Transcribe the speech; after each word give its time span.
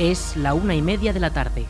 Es 0.00 0.34
la 0.34 0.54
una 0.54 0.74
y 0.74 0.80
media 0.80 1.12
de 1.12 1.20
la 1.20 1.28
tarde. 1.28 1.66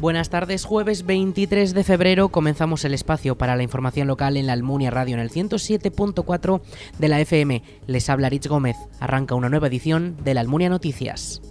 Buenas 0.00 0.30
tardes, 0.30 0.64
jueves 0.64 1.04
23 1.04 1.74
de 1.74 1.84
febrero 1.84 2.30
comenzamos 2.30 2.86
el 2.86 2.94
espacio 2.94 3.36
para 3.36 3.54
la 3.54 3.62
información 3.62 4.08
local 4.08 4.38
en 4.38 4.46
la 4.46 4.54
Almunia 4.54 4.90
Radio 4.90 5.12
en 5.12 5.20
el 5.20 5.30
107.4 5.30 6.62
de 6.98 7.08
la 7.08 7.20
FM. 7.20 7.62
Les 7.86 8.08
habla 8.08 8.30
Rich 8.30 8.48
Gómez. 8.48 8.76
Arranca 8.98 9.34
una 9.34 9.50
nueva 9.50 9.66
edición 9.66 10.16
de 10.24 10.32
la 10.32 10.40
Almunia 10.40 10.70
Noticias. 10.70 11.42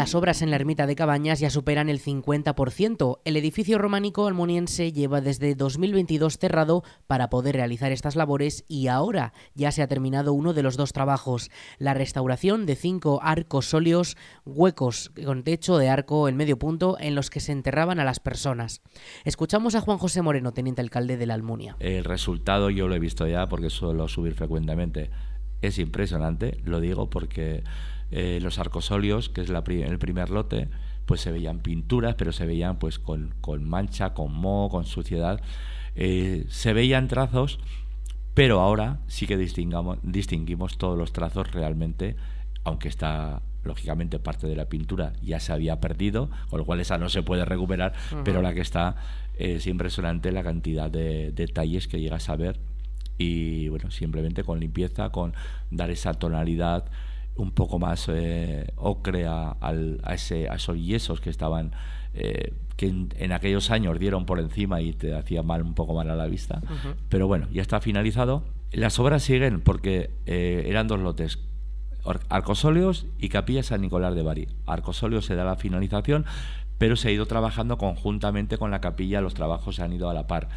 Las 0.00 0.14
obras 0.14 0.40
en 0.40 0.48
la 0.48 0.56
ermita 0.56 0.86
de 0.86 0.96
Cabañas 0.96 1.40
ya 1.40 1.50
superan 1.50 1.90
el 1.90 2.00
50%. 2.00 3.18
El 3.26 3.36
edificio 3.36 3.76
románico 3.76 4.26
almoniense 4.26 4.92
lleva 4.92 5.20
desde 5.20 5.54
2022 5.54 6.38
cerrado 6.38 6.84
para 7.06 7.28
poder 7.28 7.56
realizar 7.56 7.92
estas 7.92 8.16
labores 8.16 8.64
y 8.66 8.86
ahora 8.86 9.34
ya 9.54 9.70
se 9.72 9.82
ha 9.82 9.88
terminado 9.88 10.32
uno 10.32 10.54
de 10.54 10.62
los 10.62 10.78
dos 10.78 10.94
trabajos, 10.94 11.50
la 11.78 11.92
restauración 11.92 12.64
de 12.64 12.76
cinco 12.76 13.20
arcos 13.22 13.66
sóleos 13.66 14.16
huecos 14.46 15.12
con 15.22 15.42
techo 15.42 15.76
de 15.76 15.90
arco 15.90 16.30
en 16.30 16.36
medio 16.38 16.58
punto 16.58 16.96
en 16.98 17.14
los 17.14 17.28
que 17.28 17.40
se 17.40 17.52
enterraban 17.52 18.00
a 18.00 18.04
las 18.04 18.20
personas. 18.20 18.80
Escuchamos 19.26 19.74
a 19.74 19.82
Juan 19.82 19.98
José 19.98 20.22
Moreno, 20.22 20.54
teniente 20.54 20.80
alcalde 20.80 21.18
de 21.18 21.26
la 21.26 21.34
Almunia. 21.34 21.76
El 21.78 22.04
resultado 22.04 22.70
yo 22.70 22.88
lo 22.88 22.94
he 22.94 23.00
visto 23.00 23.28
ya 23.28 23.46
porque 23.48 23.68
suelo 23.68 24.08
subir 24.08 24.32
frecuentemente. 24.32 25.10
Es 25.60 25.78
impresionante, 25.78 26.56
lo 26.64 26.80
digo 26.80 27.10
porque 27.10 27.64
eh, 28.10 28.38
los 28.42 28.58
arcosolios, 28.58 29.28
que 29.28 29.42
es 29.42 29.50
el 29.50 29.98
primer 29.98 30.30
lote, 30.30 30.68
pues 31.06 31.20
se 31.20 31.32
veían 31.32 31.60
pinturas, 31.60 32.14
pero 32.14 32.32
se 32.32 32.46
veían 32.46 32.78
pues 32.78 32.98
con, 32.98 33.34
mancha, 33.62 34.14
con 34.14 34.32
moho, 34.32 34.68
con 34.68 34.84
suciedad. 34.84 35.40
Eh, 35.94 36.44
se 36.48 36.72
veían 36.72 37.08
trazos, 37.08 37.58
pero 38.34 38.60
ahora 38.60 39.00
sí 39.06 39.26
que 39.26 39.36
distingamos, 39.36 39.98
distinguimos 40.02 40.78
todos 40.78 40.96
los 40.96 41.12
trazos 41.12 41.50
realmente, 41.50 42.16
aunque 42.64 42.88
está 42.88 43.42
lógicamente 43.62 44.18
parte 44.18 44.46
de 44.46 44.56
la 44.56 44.68
pintura 44.68 45.12
ya 45.22 45.38
se 45.40 45.52
había 45.52 45.80
perdido, 45.80 46.30
con 46.48 46.60
lo 46.60 46.64
cual 46.64 46.80
esa 46.80 46.96
no 46.96 47.08
se 47.08 47.22
puede 47.22 47.44
recuperar, 47.44 47.92
pero 48.24 48.40
la 48.40 48.54
que 48.54 48.60
está 48.60 48.96
es 49.34 49.66
impresionante 49.66 50.32
la 50.32 50.42
cantidad 50.42 50.90
de 50.90 51.32
detalles 51.32 51.88
que 51.88 52.00
llegas 52.00 52.28
a 52.28 52.36
ver 52.36 52.60
y 53.18 53.68
bueno, 53.68 53.90
simplemente 53.90 54.44
con 54.44 54.60
limpieza, 54.60 55.10
con 55.10 55.34
dar 55.70 55.90
esa 55.90 56.14
tonalidad 56.14 56.90
un 57.40 57.52
poco 57.52 57.78
más 57.78 58.06
eh, 58.08 58.72
ocre 58.76 59.26
a, 59.26 59.56
ese, 60.12 60.48
a 60.48 60.54
esos 60.54 60.78
yesos 60.78 61.20
que 61.20 61.30
estaban 61.30 61.72
eh, 62.14 62.52
que 62.76 62.86
en, 62.86 63.32
aquellos 63.32 63.70
años 63.70 63.98
dieron 63.98 64.26
por 64.26 64.40
encima 64.40 64.80
y 64.80 64.92
te 64.92 65.14
hacía 65.14 65.42
mal 65.42 65.62
un 65.62 65.74
poco 65.74 65.94
mal 65.94 66.10
a 66.10 66.16
la 66.16 66.26
vista. 66.26 66.60
Pero 67.08 67.26
bueno 67.26 67.48
ya 67.52 67.62
está 67.62 67.80
finalizado. 67.80 68.44
Las 68.72 68.98
obras 68.98 69.22
siguen 69.22 69.60
porque 69.60 70.10
eh, 70.26 70.64
eran 70.66 70.86
dos 70.86 71.00
lotes 71.00 71.38
Arcosóleos 72.30 73.06
y 73.18 73.28
Capilla 73.28 73.62
San 73.62 73.82
Nicolás 73.82 74.14
de 74.14 74.22
Bari. 74.22 74.48
Arcosóleos 74.66 75.26
se 75.26 75.34
da 75.34 75.44
la 75.44 75.56
finalización 75.56 76.24
pero 76.78 76.96
se 76.96 77.08
ha 77.08 77.10
ido 77.10 77.26
trabajando 77.26 77.76
conjuntamente 77.76 78.56
con 78.56 78.70
la 78.70 78.80
capilla 78.80 79.20
los 79.20 79.34
trabajos 79.34 79.76
se 79.76 79.82
han 79.82 79.92
ido 79.92 80.08
a 80.08 80.14
la 80.14 80.26
par 80.26 80.48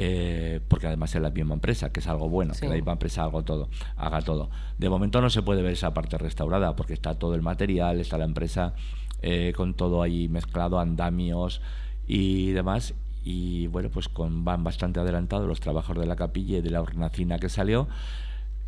eh, 0.00 0.60
porque 0.68 0.86
además 0.86 1.12
es 1.16 1.20
la 1.20 1.30
misma 1.30 1.54
empresa, 1.54 1.90
que 1.90 1.98
es 1.98 2.06
algo 2.06 2.28
bueno, 2.28 2.54
que 2.58 2.68
la 2.68 2.76
misma 2.76 2.92
empresa 2.92 3.24
haga 3.24 3.42
todo, 3.42 3.68
haga 3.96 4.22
todo. 4.22 4.48
De 4.78 4.88
momento 4.88 5.20
no 5.20 5.28
se 5.28 5.42
puede 5.42 5.60
ver 5.60 5.72
esa 5.72 5.92
parte 5.92 6.16
restaurada, 6.16 6.76
porque 6.76 6.92
está 6.92 7.18
todo 7.18 7.34
el 7.34 7.42
material, 7.42 7.98
está 7.98 8.16
la 8.16 8.24
empresa 8.24 8.74
eh, 9.22 9.52
con 9.56 9.74
todo 9.74 10.00
ahí 10.00 10.28
mezclado, 10.28 10.78
andamios 10.78 11.60
y 12.06 12.52
demás. 12.52 12.94
Y 13.24 13.66
bueno, 13.66 13.90
pues 13.90 14.08
con, 14.08 14.44
van 14.44 14.62
bastante 14.62 15.00
adelantados 15.00 15.48
los 15.48 15.58
trabajos 15.58 15.98
de 15.98 16.06
la 16.06 16.14
capilla 16.14 16.58
y 16.58 16.60
de 16.60 16.70
la 16.70 16.80
hornacina 16.80 17.40
que 17.40 17.48
salió. 17.48 17.88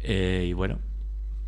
Eh, 0.01 0.47
y 0.49 0.53
bueno, 0.53 0.81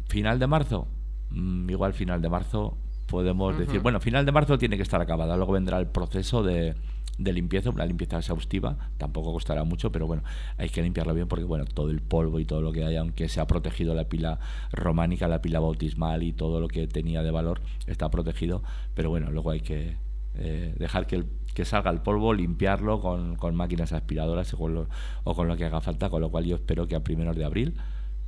final 0.06 0.38
de 0.38 0.46
marzo, 0.46 0.86
mm, 1.30 1.68
igual 1.70 1.92
final 1.92 2.22
de 2.22 2.28
marzo 2.28 2.76
podemos 3.06 3.58
decir, 3.58 3.80
bueno, 3.80 4.00
final 4.00 4.24
de 4.24 4.32
marzo 4.32 4.58
tiene 4.58 4.76
que 4.76 4.82
estar 4.82 5.00
acabada, 5.00 5.36
luego 5.36 5.52
vendrá 5.52 5.78
el 5.78 5.86
proceso 5.86 6.42
de, 6.42 6.74
de 7.18 7.32
limpieza, 7.32 7.70
una 7.70 7.84
limpieza 7.84 8.18
exhaustiva, 8.18 8.76
tampoco 8.98 9.32
costará 9.32 9.64
mucho, 9.64 9.92
pero 9.92 10.06
bueno, 10.06 10.22
hay 10.56 10.68
que 10.68 10.82
limpiarlo 10.82 11.14
bien 11.14 11.28
porque 11.28 11.44
bueno, 11.44 11.64
todo 11.64 11.90
el 11.90 12.00
polvo 12.00 12.40
y 12.40 12.44
todo 12.44 12.62
lo 12.62 12.72
que 12.72 12.84
hay, 12.84 12.96
aunque 12.96 13.28
se 13.28 13.40
ha 13.40 13.46
protegido 13.46 13.94
la 13.94 14.04
pila 14.04 14.38
románica, 14.72 15.28
la 15.28 15.42
pila 15.42 15.60
bautismal 15.60 16.22
y 16.22 16.32
todo 16.32 16.60
lo 16.60 16.68
que 16.68 16.86
tenía 16.86 17.22
de 17.22 17.30
valor 17.30 17.60
está 17.86 18.10
protegido, 18.10 18.62
pero 18.94 19.10
bueno, 19.10 19.30
luego 19.30 19.50
hay 19.50 19.60
que 19.60 19.96
eh, 20.34 20.74
dejar 20.78 21.06
que, 21.06 21.24
que 21.54 21.64
salga 21.64 21.90
el 21.90 22.00
polvo, 22.00 22.32
limpiarlo 22.32 23.00
con, 23.00 23.36
con 23.36 23.54
máquinas 23.54 23.92
aspiradoras 23.92 24.54
o 24.54 24.58
con, 24.58 24.74
lo, 24.74 24.88
o 25.24 25.34
con 25.34 25.48
lo 25.48 25.56
que 25.56 25.64
haga 25.64 25.80
falta, 25.80 26.08
con 26.08 26.20
lo 26.20 26.30
cual 26.30 26.44
yo 26.44 26.56
espero 26.56 26.88
que 26.88 26.96
a 26.96 27.00
primeros 27.00 27.36
de 27.36 27.44
abril 27.44 27.74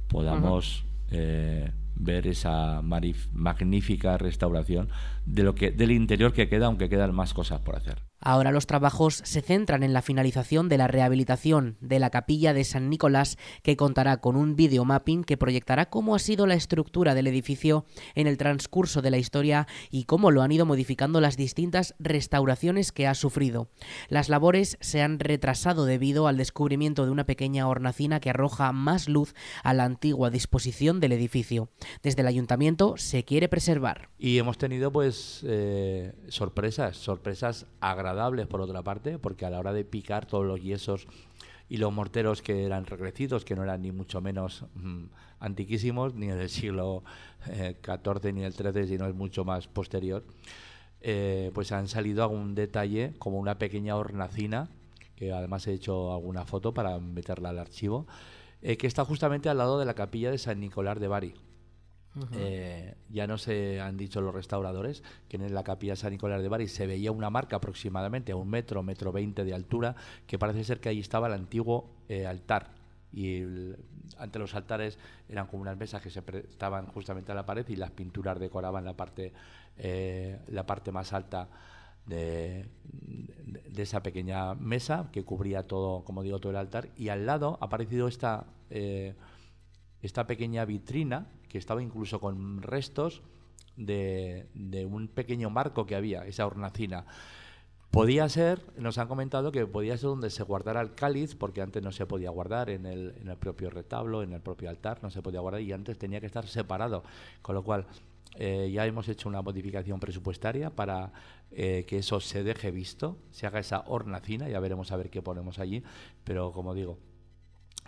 podamos 0.08 0.84
eh, 1.10 1.72
ver 1.96 2.26
esa 2.26 2.82
magnífica 2.82 4.18
restauración 4.18 4.88
de 5.26 5.42
lo 5.42 5.54
que 5.54 5.70
del 5.70 5.90
interior 5.90 6.32
que 6.32 6.48
queda, 6.48 6.66
aunque 6.66 6.88
quedan 6.88 7.14
más 7.14 7.34
cosas 7.34 7.60
por 7.60 7.76
hacer. 7.76 8.02
Ahora 8.26 8.52
los 8.52 8.66
trabajos 8.66 9.20
se 9.22 9.42
centran 9.42 9.82
en 9.82 9.92
la 9.92 10.00
finalización 10.00 10.70
de 10.70 10.78
la 10.78 10.88
rehabilitación 10.88 11.76
de 11.82 11.98
la 11.98 12.08
capilla 12.08 12.54
de 12.54 12.64
San 12.64 12.88
Nicolás, 12.88 13.36
que 13.62 13.76
contará 13.76 14.16
con 14.22 14.36
un 14.36 14.56
videomapping 14.56 15.24
que 15.24 15.36
proyectará 15.36 15.90
cómo 15.90 16.14
ha 16.14 16.18
sido 16.18 16.46
la 16.46 16.54
estructura 16.54 17.14
del 17.14 17.26
edificio 17.26 17.84
en 18.14 18.26
el 18.26 18.38
transcurso 18.38 19.02
de 19.02 19.10
la 19.10 19.18
historia 19.18 19.66
y 19.90 20.04
cómo 20.04 20.30
lo 20.30 20.40
han 20.40 20.52
ido 20.52 20.64
modificando 20.64 21.20
las 21.20 21.36
distintas 21.36 21.94
restauraciones 21.98 22.92
que 22.92 23.06
ha 23.06 23.14
sufrido. 23.14 23.68
Las 24.08 24.30
labores 24.30 24.78
se 24.80 25.02
han 25.02 25.18
retrasado 25.18 25.84
debido 25.84 26.26
al 26.26 26.38
descubrimiento 26.38 27.04
de 27.04 27.10
una 27.10 27.26
pequeña 27.26 27.68
hornacina 27.68 28.20
que 28.20 28.30
arroja 28.30 28.72
más 28.72 29.06
luz 29.06 29.34
a 29.62 29.74
la 29.74 29.84
antigua 29.84 30.30
disposición 30.30 30.98
del 30.98 31.12
edificio. 31.12 31.68
Desde 32.02 32.22
el 32.22 32.28
ayuntamiento 32.28 32.96
se 32.96 33.22
quiere 33.24 33.50
preservar. 33.50 34.08
Y 34.18 34.38
hemos 34.38 34.56
tenido 34.56 34.90
pues 34.90 35.13
eh, 35.46 36.12
sorpresas, 36.28 36.96
sorpresas 36.96 37.66
agradables 37.80 38.46
por 38.46 38.60
otra 38.60 38.82
parte, 38.82 39.18
porque 39.18 39.46
a 39.46 39.50
la 39.50 39.58
hora 39.58 39.72
de 39.72 39.84
picar 39.84 40.26
todos 40.26 40.44
los 40.44 40.62
yesos 40.62 41.06
y 41.68 41.78
los 41.78 41.92
morteros 41.92 42.42
que 42.42 42.64
eran 42.64 42.86
regrecidos, 42.86 43.44
que 43.44 43.54
no 43.54 43.62
eran 43.62 43.82
ni 43.82 43.92
mucho 43.92 44.20
menos 44.20 44.64
mm, 44.74 45.04
antiquísimos, 45.40 46.14
ni 46.14 46.28
del 46.28 46.48
siglo 46.48 47.02
XIV 47.46 48.26
eh, 48.26 48.32
ni 48.32 48.42
del 48.42 48.52
XIII, 48.52 48.86
sino 48.86 49.06
es 49.06 49.14
mucho 49.14 49.44
más 49.44 49.66
posterior, 49.68 50.24
eh, 51.00 51.50
pues 51.54 51.72
han 51.72 51.88
salido 51.88 52.22
algún 52.22 52.54
detalle, 52.54 53.14
como 53.18 53.38
una 53.38 53.58
pequeña 53.58 53.96
hornacina, 53.96 54.68
que 55.16 55.32
además 55.32 55.66
he 55.66 55.72
hecho 55.72 56.12
alguna 56.12 56.44
foto 56.44 56.74
para 56.74 56.98
meterla 56.98 57.50
al 57.50 57.58
archivo, 57.58 58.06
que 58.60 58.86
está 58.86 59.04
justamente 59.04 59.50
al 59.50 59.58
lado 59.58 59.78
de 59.78 59.84
la 59.84 59.92
capilla 59.92 60.30
de 60.30 60.38
San 60.38 60.58
Nicolás 60.58 60.98
de 60.98 61.06
Bari. 61.06 61.34
Eh, 62.32 62.94
ya 63.10 63.26
no 63.26 63.38
se 63.38 63.80
han 63.80 63.96
dicho 63.96 64.20
los 64.20 64.32
restauradores 64.32 65.02
que 65.28 65.36
en 65.36 65.52
la 65.52 65.64
capilla 65.64 65.96
San 65.96 66.12
Nicolás 66.12 66.42
de 66.42 66.48
Bari 66.48 66.68
se 66.68 66.86
veía 66.86 67.10
una 67.10 67.28
marca 67.28 67.56
aproximadamente 67.56 68.32
a 68.32 68.36
un 68.36 68.48
metro, 68.48 68.82
metro 68.82 69.10
veinte 69.10 69.44
de 69.44 69.52
altura, 69.52 69.96
que 70.26 70.38
parece 70.38 70.62
ser 70.64 70.80
que 70.80 70.88
ahí 70.88 71.00
estaba 71.00 71.26
el 71.26 71.32
antiguo 71.32 71.90
eh, 72.08 72.26
altar. 72.26 72.70
Y 73.12 73.42
ante 74.18 74.38
los 74.38 74.54
altares 74.54 74.98
eran 75.28 75.46
como 75.46 75.62
unas 75.62 75.76
mesas 75.76 76.02
que 76.02 76.10
se 76.10 76.22
estaban 76.48 76.86
justamente 76.86 77.32
a 77.32 77.34
la 77.34 77.46
pared 77.46 77.66
y 77.68 77.76
las 77.76 77.90
pinturas 77.90 78.38
decoraban 78.38 78.84
la 78.84 78.94
parte, 78.94 79.32
eh, 79.76 80.40
la 80.48 80.66
parte 80.66 80.92
más 80.92 81.12
alta 81.12 81.48
de, 82.06 82.66
de, 83.46 83.82
esa 83.82 84.02
pequeña 84.02 84.54
mesa 84.54 85.08
que 85.12 85.22
cubría 85.24 85.66
todo, 85.66 86.04
como 86.04 86.22
digo, 86.22 86.40
todo 86.40 86.50
el 86.50 86.58
altar. 86.58 86.90
Y 86.96 87.08
al 87.08 87.24
lado 87.24 87.56
ha 87.60 87.66
aparecido 87.66 88.08
esta, 88.08 88.46
esta 90.02 90.26
pequeña 90.26 90.64
vitrina 90.64 91.28
que 91.54 91.58
estaba 91.58 91.80
incluso 91.80 92.18
con 92.18 92.62
restos 92.62 93.22
de, 93.76 94.48
un 94.90 95.06
pequeño 95.06 95.50
marco 95.50 95.86
que 95.86 95.94
había, 95.94 96.26
esa 96.26 96.48
hornacina. 96.48 97.06
Podía 97.92 98.28
ser, 98.28 98.60
nos 98.76 98.98
han 98.98 99.06
comentado 99.06 99.52
que 99.52 99.64
podía 99.64 99.96
ser 99.96 100.08
donde 100.08 100.30
se 100.30 100.42
guardara 100.42 100.80
el 100.80 100.96
cáliz, 100.96 101.36
porque 101.36 101.62
antes 101.62 101.80
no 101.80 101.92
se 101.92 102.06
podía 102.06 102.30
guardar 102.30 102.70
en 102.70 102.86
el, 102.86 103.36
propio 103.38 103.70
retablo, 103.70 104.24
en 104.24 104.32
el 104.32 104.40
propio 104.40 104.68
altar, 104.68 104.98
no 105.00 105.12
se 105.12 105.22
podía 105.22 105.38
guardar 105.38 105.60
y 105.60 105.70
antes 105.70 105.96
tenía 105.96 106.18
que 106.18 106.26
estar 106.26 106.44
separado. 106.48 107.04
Con 107.40 107.54
lo 107.54 107.62
cual, 107.62 107.86
eh, 108.34 108.68
ya 108.74 108.84
hemos 108.84 109.08
hecho 109.08 109.28
una 109.28 109.40
modificación 109.40 110.00
presupuestaria 110.00 110.70
para 110.70 111.12
eh, 111.52 111.84
que 111.86 111.98
eso 111.98 112.18
se 112.18 112.42
deje 112.42 112.72
visto, 112.72 113.16
se 113.30 113.46
haga 113.46 113.60
esa 113.60 113.84
hornacina, 113.86 114.48
ya 114.48 114.58
veremos 114.58 114.90
a 114.90 114.96
ver 114.96 115.08
qué 115.08 115.22
ponemos 115.22 115.60
allí, 115.60 115.84
pero 116.24 116.50
como 116.50 116.74
digo, 116.74 116.98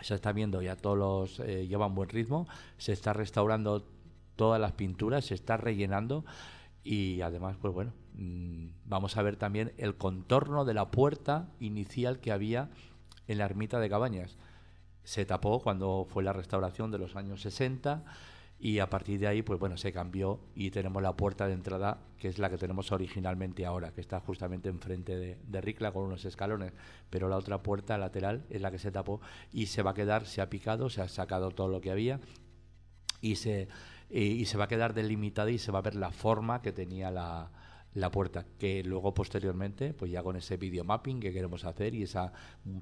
se 0.01 0.15
está 0.15 0.31
viendo 0.31 0.61
ya 0.61 0.75
todos 0.75 0.97
los 0.97 1.39
eh, 1.39 1.67
llevan 1.67 1.95
buen 1.95 2.09
ritmo, 2.09 2.47
se 2.77 2.93
está 2.93 3.13
restaurando 3.13 3.85
todas 4.35 4.61
las 4.61 4.73
pinturas, 4.73 5.25
se 5.25 5.33
está 5.33 5.57
rellenando 5.57 6.23
y 6.83 7.21
además, 7.21 7.57
pues 7.61 7.73
bueno, 7.73 7.91
mm, 8.13 8.67
vamos 8.85 9.17
a 9.17 9.21
ver 9.21 9.35
también 9.35 9.73
el 9.77 9.95
contorno 9.95 10.63
de 10.63 10.73
la 10.73 10.89
puerta 10.89 11.49
inicial 11.59 12.19
que 12.19 12.31
había 12.31 12.69
en 13.27 13.39
la 13.39 13.45
ermita 13.45 13.79
de 13.79 13.89
Cabañas. 13.89 14.37
Se 15.03 15.25
tapó 15.25 15.61
cuando 15.61 16.05
fue 16.09 16.23
la 16.23 16.33
restauración 16.33 16.91
de 16.91 16.97
los 16.97 17.15
años 17.15 17.41
60 17.41 18.03
y 18.59 18.79
a 18.79 18.89
partir 18.89 19.19
de 19.19 19.27
ahí, 19.27 19.43
pues 19.43 19.59
bueno, 19.59 19.77
se 19.77 19.91
cambió 19.91 20.39
y 20.55 20.71
tenemos 20.71 21.03
la 21.03 21.15
puerta 21.15 21.47
de 21.47 21.53
entrada, 21.53 21.99
que 22.17 22.27
es 22.27 22.39
la 22.39 22.49
que 22.49 22.57
tenemos 22.57 22.91
originalmente 22.91 23.65
ahora, 23.65 23.93
que 23.93 24.01
está 24.01 24.19
justamente 24.19 24.69
enfrente 24.69 25.15
de, 25.15 25.37
de 25.45 25.61
Ricla 25.61 25.91
con 25.91 26.05
unos 26.05 26.25
escalones, 26.25 26.73
pero 27.09 27.29
la 27.29 27.37
otra 27.37 27.61
puerta 27.61 27.97
lateral 27.97 28.45
es 28.49 28.61
la 28.61 28.71
que 28.71 28.79
se 28.79 28.91
tapó 28.91 29.21
y 29.51 29.67
se 29.67 29.83
va 29.83 29.91
a 29.91 29.93
quedar, 29.93 30.25
se 30.25 30.41
ha 30.41 30.49
picado, 30.49 30.89
se 30.89 31.01
ha 31.01 31.07
sacado 31.07 31.51
todo 31.51 31.67
lo 31.67 31.81
que 31.81 31.91
había 31.91 32.19
y 33.21 33.35
se, 33.35 33.67
y 34.09 34.45
se 34.45 34.57
va 34.57 34.65
a 34.65 34.67
quedar 34.67 34.95
delimitada 34.95 35.51
y 35.51 35.59
se 35.59 35.71
va 35.71 35.79
a 35.79 35.83
ver 35.83 35.95
la 35.95 36.11
forma 36.11 36.61
que 36.61 36.71
tenía 36.71 37.11
la, 37.11 37.51
la 37.97 38.11
puerta, 38.11 38.45
que 38.59 38.83
luego 38.83 39.13
posteriormente, 39.13 39.93
pues 39.93 40.11
ya 40.11 40.21
con 40.21 40.35
ese 40.35 40.55
videomapping 40.57 41.19
que 41.19 41.33
queremos 41.33 41.65
hacer 41.65 41.95
y 41.95 42.03
ese 42.03 42.19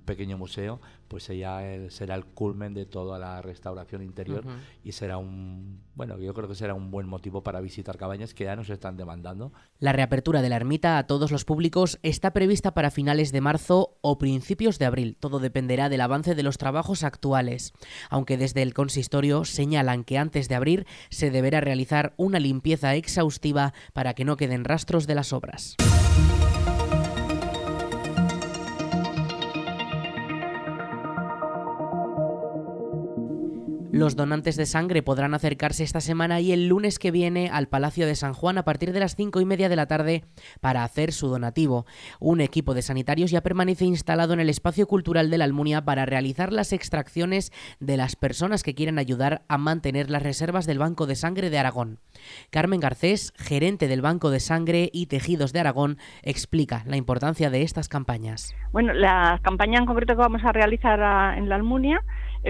pequeño 0.04 0.38
museo, 0.38 0.82
pues 1.08 1.28
ya 1.28 1.62
será 1.90 2.16
el 2.16 2.26
culmen 2.26 2.74
de 2.74 2.86
toda 2.86 3.18
la 3.18 3.42
restauración 3.42 4.02
interior 4.02 4.44
y 4.84 4.92
será 4.92 5.18
un, 5.18 5.80
bueno, 5.96 6.20
yo 6.20 6.34
creo 6.34 6.50
que 6.50 6.56
será 6.56 6.74
un 6.74 6.92
buen 6.92 7.08
motivo 7.08 7.44
para 7.44 7.62
visitar 7.62 7.98
cabañas 7.98 8.34
que 8.34 8.44
ya 8.44 8.58
nos 8.58 8.70
están 8.70 8.98
demandando. 8.98 9.54
La 9.80 9.94
reapertura 9.94 10.42
de 10.42 10.50
la 10.50 10.58
ermita 10.58 10.98
a 10.98 11.08
todos 11.08 11.32
los 11.32 11.46
públicos 11.46 11.98
está 12.04 12.34
prevista 12.34 12.74
para 12.74 12.92
finales 12.92 13.32
de 13.32 13.40
marzo 13.40 13.98
o 14.02 14.18
principios 14.18 14.80
de 14.80 14.86
abril. 14.86 15.16
Todo 15.18 15.40
dependerá 15.40 15.88
del 15.88 16.02
avance 16.02 16.36
de 16.36 16.44
los 16.44 16.58
trabajos 16.58 17.04
actuales, 17.04 17.72
aunque 18.10 18.38
desde 18.38 18.62
el 18.64 18.74
consistorio 18.74 19.46
señalan 19.46 20.04
que 20.04 20.18
antes 20.18 20.50
de 20.50 20.56
abrir 20.56 20.86
se 21.10 21.32
deberá 21.32 21.62
realizar 21.62 22.14
una 22.18 22.40
limpieza 22.40 22.96
exhaustiva 22.96 23.74
para 23.94 24.14
que 24.14 24.26
no 24.26 24.36
queden 24.36 24.66
rastros 24.66 25.05
de 25.08 25.16
las 25.16 25.34
obras. 25.34 25.76
Los 33.96 34.18
donantes 34.18 34.58
de 34.58 34.66
sangre 34.66 35.04
podrán 35.04 35.34
acercarse 35.36 35.82
esta 35.86 36.02
semana 36.02 36.42
y 36.42 36.52
el 36.52 36.68
lunes 36.68 37.00
que 37.00 37.12
viene 37.12 37.50
al 37.50 37.70
Palacio 37.70 38.06
de 38.06 38.16
San 38.16 38.34
Juan 38.34 38.58
a 38.58 38.66
partir 38.66 38.92
de 38.92 39.00
las 39.00 39.16
cinco 39.16 39.40
y 39.40 39.46
media 39.46 39.70
de 39.70 39.78
la 39.78 39.86
tarde 39.86 40.26
para 40.60 40.84
hacer 40.84 41.14
su 41.14 41.30
donativo. 41.30 41.86
Un 42.20 42.42
equipo 42.42 42.74
de 42.74 42.82
sanitarios 42.82 43.32
ya 43.32 43.40
permanece 43.40 43.86
instalado 43.86 44.34
en 44.34 44.42
el 44.42 44.50
espacio 44.50 44.86
cultural 44.86 45.30
de 45.30 45.38
la 45.38 45.46
Almunia 45.46 45.86
para 45.86 46.06
realizar 46.06 46.52
las 46.52 46.74
extracciones 46.74 47.54
de 47.80 47.96
las 47.96 48.18
personas 48.18 48.64
que 48.64 48.76
quieren 48.76 49.00
ayudar 49.00 49.44
a 49.48 49.58
mantener 49.58 50.10
las 50.10 50.24
reservas 50.24 50.66
del 50.66 50.80
Banco 50.80 51.08
de 51.08 51.16
Sangre 51.16 51.50
de 51.50 51.58
Aragón. 51.58 52.00
Carmen 52.50 52.82
Garcés, 52.82 53.32
gerente 53.38 53.88
del 53.88 54.02
Banco 54.02 54.30
de 54.30 54.42
Sangre 54.42 54.90
y 54.92 55.06
Tejidos 55.06 55.54
de 55.54 55.62
Aragón, 55.62 56.00
explica 56.22 56.84
la 56.86 56.98
importancia 56.98 57.50
de 57.50 57.62
estas 57.62 57.88
campañas. 57.88 58.54
Bueno, 58.74 58.92
la 58.92 59.40
campaña 59.42 59.80
en 59.80 59.86
concreto 59.86 60.16
que 60.16 60.22
vamos 60.22 60.44
a 60.44 60.52
realizar 60.52 61.00
en 61.38 61.48
la 61.48 61.56
Almunia 61.56 62.04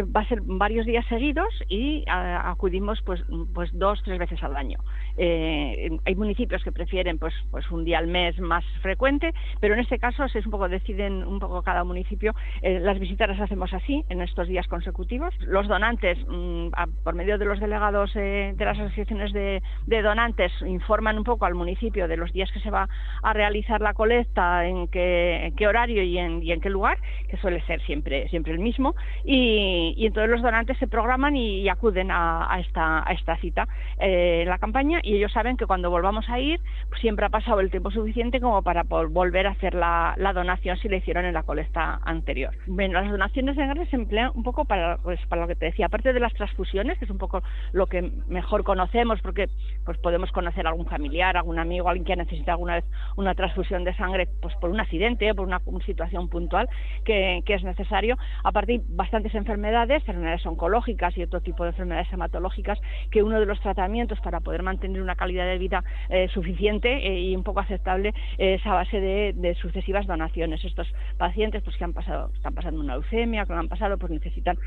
va 0.04 0.22
a 0.22 0.28
ser 0.28 0.42
varios 0.42 0.86
días 0.86 1.06
seguidos 1.08 1.54
y 1.68 2.04
acudimos 2.08 3.02
pues, 3.04 3.22
pues 3.54 3.70
dos, 3.74 4.02
tres 4.04 4.20
veces 4.20 4.42
al 4.44 4.56
año. 4.56 4.80
Eh, 5.18 5.90
hay 6.06 6.16
municipios 6.16 6.64
que 6.64 6.72
prefieren 6.72 7.18
pues, 7.18 7.34
pues 7.52 7.70
un 7.72 7.86
día 7.86 8.00
al 8.00 8.08
mes 8.08 8.40
más 8.40 8.64
frecuente, 8.82 9.34
pero 9.60 9.74
en 9.74 9.80
este 9.80 10.00
caso 10.00 10.26
es 10.26 10.46
un 10.46 10.52
poco 10.52 10.68
deciden 10.70 11.24
un 11.24 11.40
poco 11.40 11.62
cada 11.62 11.84
municipio. 11.84 12.34
Eh, 12.62 12.80
las 12.80 13.00
visitas 13.00 13.30
las 13.30 13.40
hacemos 13.40 13.74
así 13.74 14.04
en 14.10 14.22
estos 14.22 14.48
días 14.48 14.68
consecutivos. 14.68 15.34
Los 15.42 15.68
donantes, 15.68 16.18
mm, 16.28 16.70
por 17.04 17.16
medio 17.16 17.38
de 17.38 17.46
los 17.46 17.60
delegados 17.60 18.14
de 18.14 18.56
las 18.58 18.80
asociaciones 18.80 19.32
de, 19.34 19.62
donantes, 20.02 20.52
informan 20.62 21.18
un 21.18 21.24
poco 21.24 21.46
al 21.46 21.56
municipio 21.56 22.08
de 22.08 22.18
los 22.18 22.32
días 22.32 22.52
que 22.52 22.60
se 22.60 22.70
va 22.70 22.88
a 23.24 23.34
realizar 23.34 23.82
la 23.82 23.94
colecta, 23.94 24.68
en 24.68 24.88
qué, 24.88 25.66
horario 25.68 26.04
y 26.04 26.18
en, 26.18 26.62
qué 26.62 26.70
lugar, 26.70 26.98
que 27.30 27.38
suele 27.38 27.62
ser 27.66 27.82
siempre, 27.82 28.28
siempre 28.30 28.54
el 28.54 28.60
mismo. 28.60 28.96
Y, 29.24 30.06
entonces 30.06 30.30
los 30.30 30.42
donantes 30.42 30.78
se 30.78 30.88
programan 30.88 31.36
y, 31.36 31.68
acuden 31.70 32.12
a, 32.12 32.58
esta, 32.60 33.08
a 33.08 33.14
esta 33.14 33.36
cita 33.38 33.68
eh, 34.00 34.44
la 34.48 34.58
campaña 34.60 35.00
y 35.06 35.16
ellos 35.16 35.32
saben 35.32 35.58
que 35.58 35.66
cuando 35.66 35.90
volvamos 35.90 36.28
a 36.30 36.40
ir 36.40 36.60
pues 36.90 37.02
siempre 37.02 37.26
ha 37.26 37.30
pasado 37.30 37.60
el 37.60 37.72
tiempo 37.72 37.92
suficiente 37.92 38.40
como 38.42 38.62
para 38.62 38.84
volver 38.84 39.48
a 39.48 39.52
hacer 39.52 39.76
la, 39.76 40.16
donación 40.34 40.78
si 40.78 40.90
la 40.90 40.98
hicieron 40.98 41.26
en 41.26 41.34
la 41.34 41.44
colecta 41.44 42.00
anterior. 42.04 42.54
Bueno, 42.68 43.00
las 43.00 43.10
donaciones 43.10 43.56
de 43.56 43.66
sangre 43.66 43.86
se 43.88 43.96
emplean 43.96 44.32
un 44.36 44.44
poco 44.44 44.66
para, 44.66 44.98
pues, 44.98 45.20
para 45.28 45.44
lo 45.44 45.48
que 45.48 45.56
te 45.56 45.66
decía, 45.66 45.86
aparte 45.86 46.12
de 46.12 46.20
las 46.20 46.34
transfusiones, 46.34 46.98
que 47.00 47.06
es 47.06 47.12
un 47.12 47.18
poco 47.18 47.42
lo 47.72 47.88
que 47.88 48.12
mejor 48.28 48.64
conocemos 48.64 49.22
porque 49.22 49.48
pues 49.86 49.98
podemos 50.00 50.32
conocer 50.32 50.66
a 50.66 50.70
algún 50.70 50.88
familiar, 50.88 51.38
algún 51.38 51.60
amigo, 51.60 51.88
alguien 51.88 52.06
que 52.06 52.16
necesita 52.16 52.54
alguna 52.54 52.76
vez 52.76 52.86
una 53.16 53.36
transfusión 53.36 53.84
de 53.84 53.96
sangre 53.96 54.28
pues 54.42 54.54
por 54.56 54.70
un 54.70 54.80
accidente 54.80 55.34
por 55.34 55.48
una, 55.48 55.62
situación 55.86 56.30
puntual 56.30 56.68
que, 57.04 57.42
que 57.46 57.54
es 57.54 57.64
necesario. 57.64 58.18
Aparte 58.44 58.74
hay 58.74 58.82
bastantes 58.88 59.34
enfermedades 59.36 59.86
enfermedades, 60.08 60.46
oncológicas 60.46 61.18
y 61.18 61.24
otro 61.24 61.42
tipo 61.42 61.64
de 61.64 61.70
enfermedades 61.70 62.12
hematológicas, 62.12 62.80
que 63.12 63.24
uno 63.24 63.40
de 63.40 63.46
los 63.46 63.60
tratamientos 63.62 64.20
para 64.22 64.40
poder 64.40 64.64
mantener 64.64 64.95
una 65.02 65.16
calidad 65.16 65.46
de 65.46 65.58
vida 65.58 65.84
eh, 66.10 66.28
suficiente 66.30 66.90
eh, 66.90 67.20
y 67.20 67.36
un 67.36 67.44
poco 67.44 67.60
aceptable 67.60 68.14
es 68.38 68.66
a 68.66 68.74
base 68.74 69.00
de, 69.00 69.56
sucesivas 69.62 70.08
donaciones. 70.08 70.64
Estos 70.64 70.88
pacientes 71.18 71.64
pues 71.64 71.76
que 71.78 71.84
han 71.84 71.94
pasado, 71.94 72.32
están 72.36 72.54
pasando 72.54 72.80
una 72.80 72.94
leucemia, 72.94 73.46
que 73.46 73.54
han 73.54 73.68
pasado, 73.68 73.98
pues 73.98 74.12
necesitan, 74.12 74.58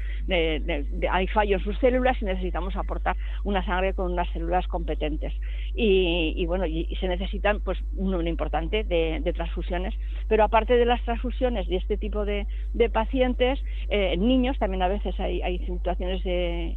hay 1.11 1.27
fallo 1.29 1.57
en 1.57 1.65
sus 1.65 1.79
células 1.79 2.21
y 2.21 2.25
necesitamos 2.25 2.77
aportar 2.77 3.17
una 3.45 3.65
sangre 3.65 3.95
con 3.95 4.13
unas 4.13 4.29
células 4.31 4.67
competentes. 4.69 5.33
Y, 5.75 6.45
bueno, 6.47 6.67
y, 6.67 6.95
se 7.01 7.09
necesitan 7.09 7.61
pues 7.61 7.79
un 7.97 8.11
número 8.11 8.29
importante 8.29 8.85
de, 8.85 9.33
transfusiones, 9.35 9.95
pero 10.29 10.45
aparte 10.45 10.77
de 10.77 10.85
las 10.85 11.03
transfusiones 11.03 11.69
de 11.69 11.77
este 11.77 11.97
tipo 11.97 12.25
de, 12.25 12.47
pacientes, 12.93 13.61
eh, 13.91 14.17
niños 14.17 14.59
también 14.59 14.83
a 14.83 14.89
veces 14.89 14.99
veces 14.99 15.19
hay, 15.21 15.59
situaciones 15.61 16.23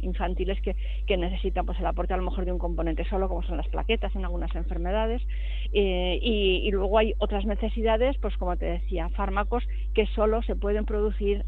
infantiles 0.02 0.58
que, 0.60 1.16
necesitan 1.16 1.66
pues 1.66 1.78
el 1.78 1.86
aporte 1.86 2.14
a 2.14 2.16
lo 2.16 2.24
mejor 2.24 2.44
de 2.44 2.52
un 2.52 2.58
componente 2.58 3.04
solo, 3.04 3.28
como 3.28 3.41
son 3.46 3.56
las 3.56 3.68
plaquetas 3.68 4.14
en 4.14 4.24
algunas 4.24 4.54
enfermedades, 4.54 5.22
eh, 5.72 6.18
y, 6.22 6.70
luego 6.70 6.98
hay 6.98 7.14
otras 7.18 7.44
necesidades, 7.44 8.16
pues 8.18 8.36
como 8.36 8.56
te 8.56 8.66
decía, 8.66 9.08
fármacos 9.10 9.64
que 9.94 10.06
solo 10.06 10.42
se 10.42 10.56
pueden 10.56 10.84
producir 10.84 11.44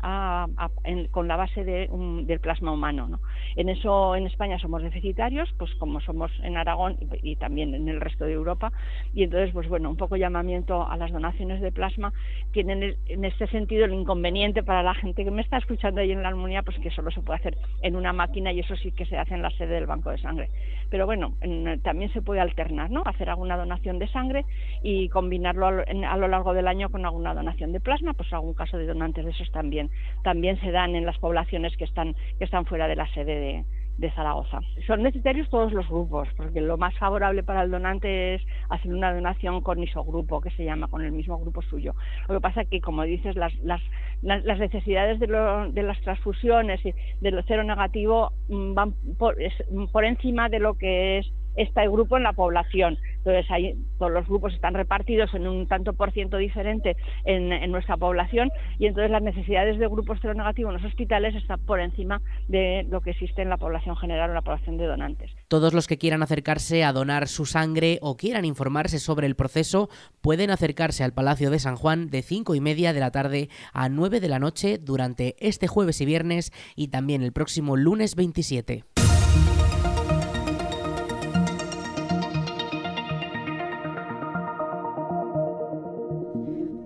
con 1.10 1.28
la 1.28 1.36
base 1.36 1.64
del 1.64 2.40
plasma 2.40 2.72
humano. 2.72 3.20
En 3.56 3.68
eso 3.68 4.16
en 4.16 4.26
España 4.26 4.58
somos 4.58 4.82
deficitarios, 4.82 5.52
pues 5.58 5.74
como 5.76 6.00
somos 6.00 6.30
en 6.42 6.56
Aragón 6.56 6.96
y, 7.22 7.36
también 7.36 7.74
en 7.74 7.88
el 7.88 8.00
resto 8.00 8.24
de 8.24 8.32
Europa, 8.32 8.72
y 9.12 9.24
entonces 9.24 9.52
pues 9.52 9.68
bueno, 9.68 9.90
un 9.90 9.96
poco 9.96 10.16
llamamiento 10.16 10.86
a 10.86 10.96
las 10.96 11.12
donaciones 11.12 11.60
de 11.60 11.72
plasma 11.72 12.12
tienen 12.52 12.96
en 13.06 13.24
este 13.24 13.46
sentido 13.48 13.84
el 13.84 13.94
inconveniente 13.94 14.62
para 14.62 14.82
la 14.82 14.94
gente 14.94 15.24
que 15.24 15.30
me 15.30 15.42
está 15.42 15.58
escuchando 15.58 16.00
ahí 16.00 16.12
en 16.12 16.22
la 16.22 16.28
armonía 16.28 16.62
pues 16.62 16.78
que 16.78 16.90
solo 16.90 17.10
se 17.10 17.20
puede 17.20 17.38
hacer 17.38 17.58
en 17.82 17.96
una 17.96 18.12
máquina 18.12 18.52
y 18.52 18.60
eso 18.60 18.76
sí 18.76 18.92
que 18.92 19.06
se 19.06 19.16
hace 19.16 19.34
en 19.34 19.42
la 19.42 19.50
sede 19.50 19.74
del 19.74 19.86
banco 19.86 20.10
de 20.10 20.18
sangre. 20.18 20.50
Pero 20.90 21.06
bueno, 21.06 21.34
también 21.82 22.12
se 22.12 22.22
puede 22.22 22.40
alternar, 22.40 22.90
¿no? 22.90 23.02
Hacer 23.04 23.30
alguna 23.30 23.56
donación 23.56 23.98
de 23.98 24.08
sangre 24.08 24.44
y 24.82 25.08
combinarlo 25.08 25.66
a 25.66 26.16
lo, 26.16 26.28
largo 26.28 26.54
del 26.54 26.68
año 26.68 26.90
con 26.90 27.04
alguna 27.04 27.34
donación 27.34 27.72
de 27.72 27.80
plasma, 27.80 28.12
pues 28.14 28.32
algún 28.34 28.54
caso 28.54 28.76
de 28.76 28.86
donantes 28.86 29.24
de 29.24 29.30
esos 29.30 29.50
también, 29.52 29.90
también 30.22 30.60
se 30.60 30.70
dan 30.70 30.94
en 30.94 31.06
las 31.06 31.18
poblaciones 31.18 31.76
que 31.76 31.84
están, 31.84 32.14
que 32.38 32.44
están 32.44 32.66
fuera 32.66 32.88
de 32.88 32.96
la 32.96 33.06
sede 33.14 33.64
de, 33.98 34.10
Zaragoza. 34.10 34.60
Son 34.86 35.02
necesarios 35.02 35.48
todos 35.48 35.72
los 35.72 35.88
grupos, 35.88 36.28
porque 36.36 36.60
lo 36.60 36.76
más 36.76 36.94
favorable 36.98 37.42
para 37.42 37.62
el 37.62 37.70
donante 37.70 38.34
es 38.34 38.42
hacer 38.68 38.92
una 38.92 39.14
donación 39.14 39.62
con 39.62 39.82
isogrupo, 39.82 40.40
que 40.40 40.50
se 40.50 40.64
llama, 40.64 40.88
con 40.88 41.02
el 41.02 41.12
mismo 41.12 41.38
grupo 41.38 41.62
suyo. 41.62 41.94
Lo 42.28 42.34
que 42.34 42.40
pasa 42.40 42.64
que, 42.64 42.80
como 42.80 43.04
dices, 43.04 43.34
las, 43.36 43.54
las, 43.60 43.80
las 44.20 44.58
necesidades 44.58 45.20
de, 45.20 45.26
de, 45.72 45.82
las 45.82 46.00
transfusiones 46.02 46.84
y 46.84 46.92
del 47.20 47.42
cero 47.46 47.62
negativo 47.62 48.32
mm, 48.48 48.74
van 48.74 48.94
por, 49.16 49.36
por 49.90 50.04
encima 50.04 50.48
de 50.48 50.58
lo 50.58 50.74
que 50.74 51.18
es 51.18 51.32
este 51.56 51.88
grupo 51.88 52.16
en 52.16 52.22
la 52.22 52.32
población. 52.32 52.98
Entonces, 53.24 53.76
todos 53.98 54.12
los 54.12 54.26
grupos 54.26 54.52
están 54.52 54.74
repartidos 54.74 55.32
en 55.34 55.46
un 55.46 55.66
tanto 55.66 55.94
por 55.94 56.12
ciento 56.12 56.36
diferente 56.36 56.96
en, 57.24 57.70
nuestra 57.70 57.96
población 57.96 58.50
y 58.78 58.86
entonces 58.86 59.10
las 59.10 59.22
necesidades 59.22 59.78
de 59.78 59.88
grupos 59.88 60.20
seronegativos 60.20 60.74
en 60.74 60.82
los 60.82 60.92
hospitales 60.92 61.34
están 61.34 61.58
por 61.64 61.80
encima 61.80 62.20
de 62.48 62.86
lo 62.90 63.00
que 63.00 63.10
existe 63.10 63.42
en 63.42 63.48
la 63.48 63.56
población 63.56 63.96
general 63.96 64.30
o 64.30 64.34
la 64.34 64.42
población 64.42 64.76
de 64.76 64.86
donantes. 64.86 65.30
Todos 65.48 65.72
los 65.72 65.86
que 65.86 65.98
quieran 65.98 66.22
acercarse 66.22 66.84
a 66.84 66.92
donar 66.92 67.26
su 67.26 67.46
sangre 67.46 67.98
o 68.02 68.16
quieran 68.16 68.44
informarse 68.44 68.98
sobre 68.98 69.26
el 69.26 69.36
proceso 69.36 69.88
pueden 70.20 70.50
acercarse 70.50 71.02
al 71.02 71.14
Palacio 71.14 71.50
de 71.50 71.58
San 71.58 71.76
Juan 71.76 72.10
de 72.10 72.22
5 72.22 72.54
y 72.54 72.60
media 72.60 72.92
de 72.92 73.00
la 73.00 73.10
tarde 73.10 73.48
a 73.72 73.88
9 73.88 74.20
de 74.20 74.28
la 74.28 74.38
noche 74.38 74.78
durante 74.78 75.36
este 75.38 75.66
jueves 75.66 76.00
y 76.00 76.04
viernes 76.04 76.52
y 76.76 76.88
también 76.88 77.22
el 77.22 77.32
próximo 77.32 77.76
lunes 77.76 78.14
27. 78.16 78.93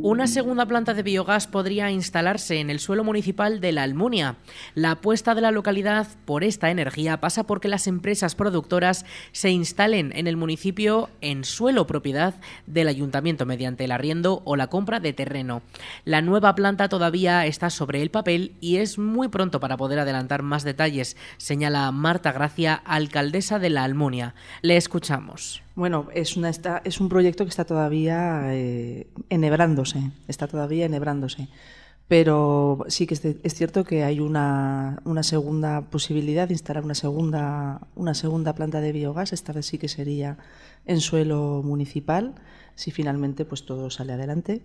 Una 0.00 0.28
segunda 0.28 0.64
planta 0.64 0.94
de 0.94 1.02
biogás 1.02 1.48
podría 1.48 1.90
instalarse 1.90 2.60
en 2.60 2.70
el 2.70 2.78
suelo 2.78 3.02
municipal 3.02 3.58
de 3.60 3.72
La 3.72 3.82
Almunia. 3.82 4.36
La 4.76 4.92
apuesta 4.92 5.34
de 5.34 5.40
la 5.40 5.50
localidad 5.50 6.06
por 6.24 6.44
esta 6.44 6.70
energía 6.70 7.18
pasa 7.18 7.42
porque 7.42 7.66
las 7.66 7.88
empresas 7.88 8.36
productoras 8.36 9.04
se 9.32 9.50
instalen 9.50 10.12
en 10.14 10.28
el 10.28 10.36
municipio 10.36 11.10
en 11.20 11.42
suelo 11.42 11.88
propiedad 11.88 12.34
del 12.68 12.86
ayuntamiento 12.86 13.44
mediante 13.44 13.86
el 13.86 13.90
arriendo 13.90 14.40
o 14.44 14.54
la 14.54 14.68
compra 14.68 15.00
de 15.00 15.12
terreno. 15.12 15.62
La 16.04 16.22
nueva 16.22 16.54
planta 16.54 16.88
todavía 16.88 17.44
está 17.46 17.68
sobre 17.68 18.00
el 18.00 18.12
papel 18.12 18.54
y 18.60 18.76
es 18.76 18.98
muy 18.98 19.26
pronto 19.26 19.58
para 19.58 19.76
poder 19.76 19.98
adelantar 19.98 20.44
más 20.44 20.62
detalles, 20.62 21.16
señala 21.38 21.90
Marta 21.90 22.30
Gracia, 22.30 22.74
alcaldesa 22.74 23.58
de 23.58 23.70
La 23.70 23.82
Almunia. 23.82 24.36
Le 24.62 24.76
escuchamos. 24.76 25.60
Bueno, 25.78 26.08
es, 26.12 26.36
una, 26.36 26.50
es 26.82 27.00
un 27.00 27.08
proyecto 27.08 27.44
que 27.44 27.50
está 27.50 27.64
todavía 27.64 28.52
eh, 28.52 29.06
enhebrándose, 29.30 30.10
está 30.26 30.48
todavía 30.48 30.86
enhebrándose. 30.86 31.46
Pero 32.08 32.84
sí 32.88 33.06
que 33.06 33.14
es, 33.14 33.54
cierto 33.54 33.84
que 33.84 34.02
hay 34.02 34.18
una, 34.18 35.00
una, 35.04 35.22
segunda 35.22 35.82
posibilidad 35.82 36.48
de 36.48 36.54
instalar 36.54 36.82
una 36.82 36.96
segunda, 36.96 37.86
una 37.94 38.14
segunda 38.14 38.56
planta 38.56 38.80
de 38.80 38.90
biogás. 38.90 39.32
Esta 39.32 39.52
vez 39.52 39.66
sí 39.66 39.78
que 39.78 39.86
sería 39.86 40.38
en 40.84 41.00
suelo 41.00 41.62
municipal, 41.64 42.34
si 42.74 42.90
finalmente 42.90 43.44
pues 43.44 43.64
todo 43.64 43.88
sale 43.88 44.14
adelante. 44.14 44.62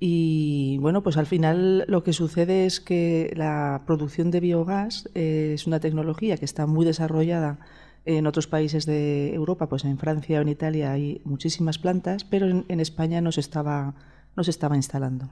Y 0.00 0.78
bueno, 0.78 1.04
pues 1.04 1.18
al 1.18 1.26
final 1.26 1.84
lo 1.86 2.02
que 2.02 2.12
sucede 2.12 2.66
es 2.66 2.80
que 2.80 3.32
la 3.36 3.82
producción 3.86 4.32
de 4.32 4.40
biogás 4.40 5.08
eh, 5.14 5.52
es 5.54 5.68
una 5.68 5.78
tecnología 5.78 6.36
que 6.36 6.44
está 6.44 6.66
muy 6.66 6.84
desarrollada 6.84 7.60
en 8.08 8.26
otros 8.26 8.46
países 8.46 8.86
de 8.86 9.34
Europa, 9.34 9.68
pues 9.68 9.84
en 9.84 9.98
Francia 9.98 10.38
o 10.38 10.42
en 10.42 10.48
Italia 10.48 10.92
hay 10.92 11.20
muchísimas 11.24 11.78
plantas, 11.78 12.24
pero 12.24 12.46
en, 12.46 12.80
España 12.80 13.20
no 13.20 13.32
se, 13.32 13.40
estaba, 13.40 13.94
no 14.34 14.44
se 14.44 14.50
estaba 14.50 14.76
instalando. 14.76 15.28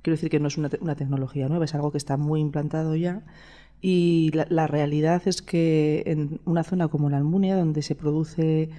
Quiero 0.00 0.16
decir 0.16 0.30
que 0.30 0.40
no 0.40 0.48
es 0.48 0.56
una, 0.56 0.70
tecnología 0.70 1.48
nueva, 1.48 1.66
es 1.66 1.74
algo 1.74 1.92
que 1.92 1.98
está 1.98 2.16
muy 2.16 2.40
implantado 2.40 2.96
ya. 2.96 3.22
Y 3.82 4.30
la, 4.32 4.66
realidad 4.66 5.20
es 5.26 5.42
que 5.42 6.02
en 6.06 6.40
una 6.46 6.64
zona 6.64 6.88
como 6.88 7.10
la 7.10 7.18
Almunia, 7.18 7.56
donde 7.56 7.82
se 7.82 7.94
produce 7.94 8.70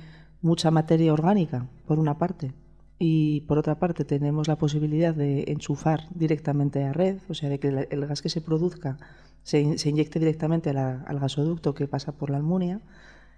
mucha 0.41 0.71
materia 0.71 1.13
orgánica, 1.13 1.67
por 1.85 1.99
una 1.99 2.17
parte, 2.17 2.51
y 2.97 3.41
por 3.41 3.59
otra 3.59 3.77
parte 3.77 4.05
tenemos 4.05 4.47
la 4.47 4.55
posibilidad 4.55 5.13
de 5.13 5.43
enchufar 5.49 6.07
directamente 6.15 6.83
a 6.83 6.93
red, 6.93 7.17
o 7.29 7.35
sea, 7.35 7.49
de 7.49 7.59
que 7.59 7.67
el 7.67 8.07
gas 8.07 8.23
que 8.23 8.29
se 8.29 8.41
produzca 8.41 8.97
se, 9.43 9.61
inyecte 9.61 10.17
directamente 10.17 10.71
al 10.71 11.19
gasoducto 11.19 11.75
que 11.75 11.85
pasa 11.87 12.11
por 12.13 12.31
la 12.31 12.37
Almunia, 12.37 12.81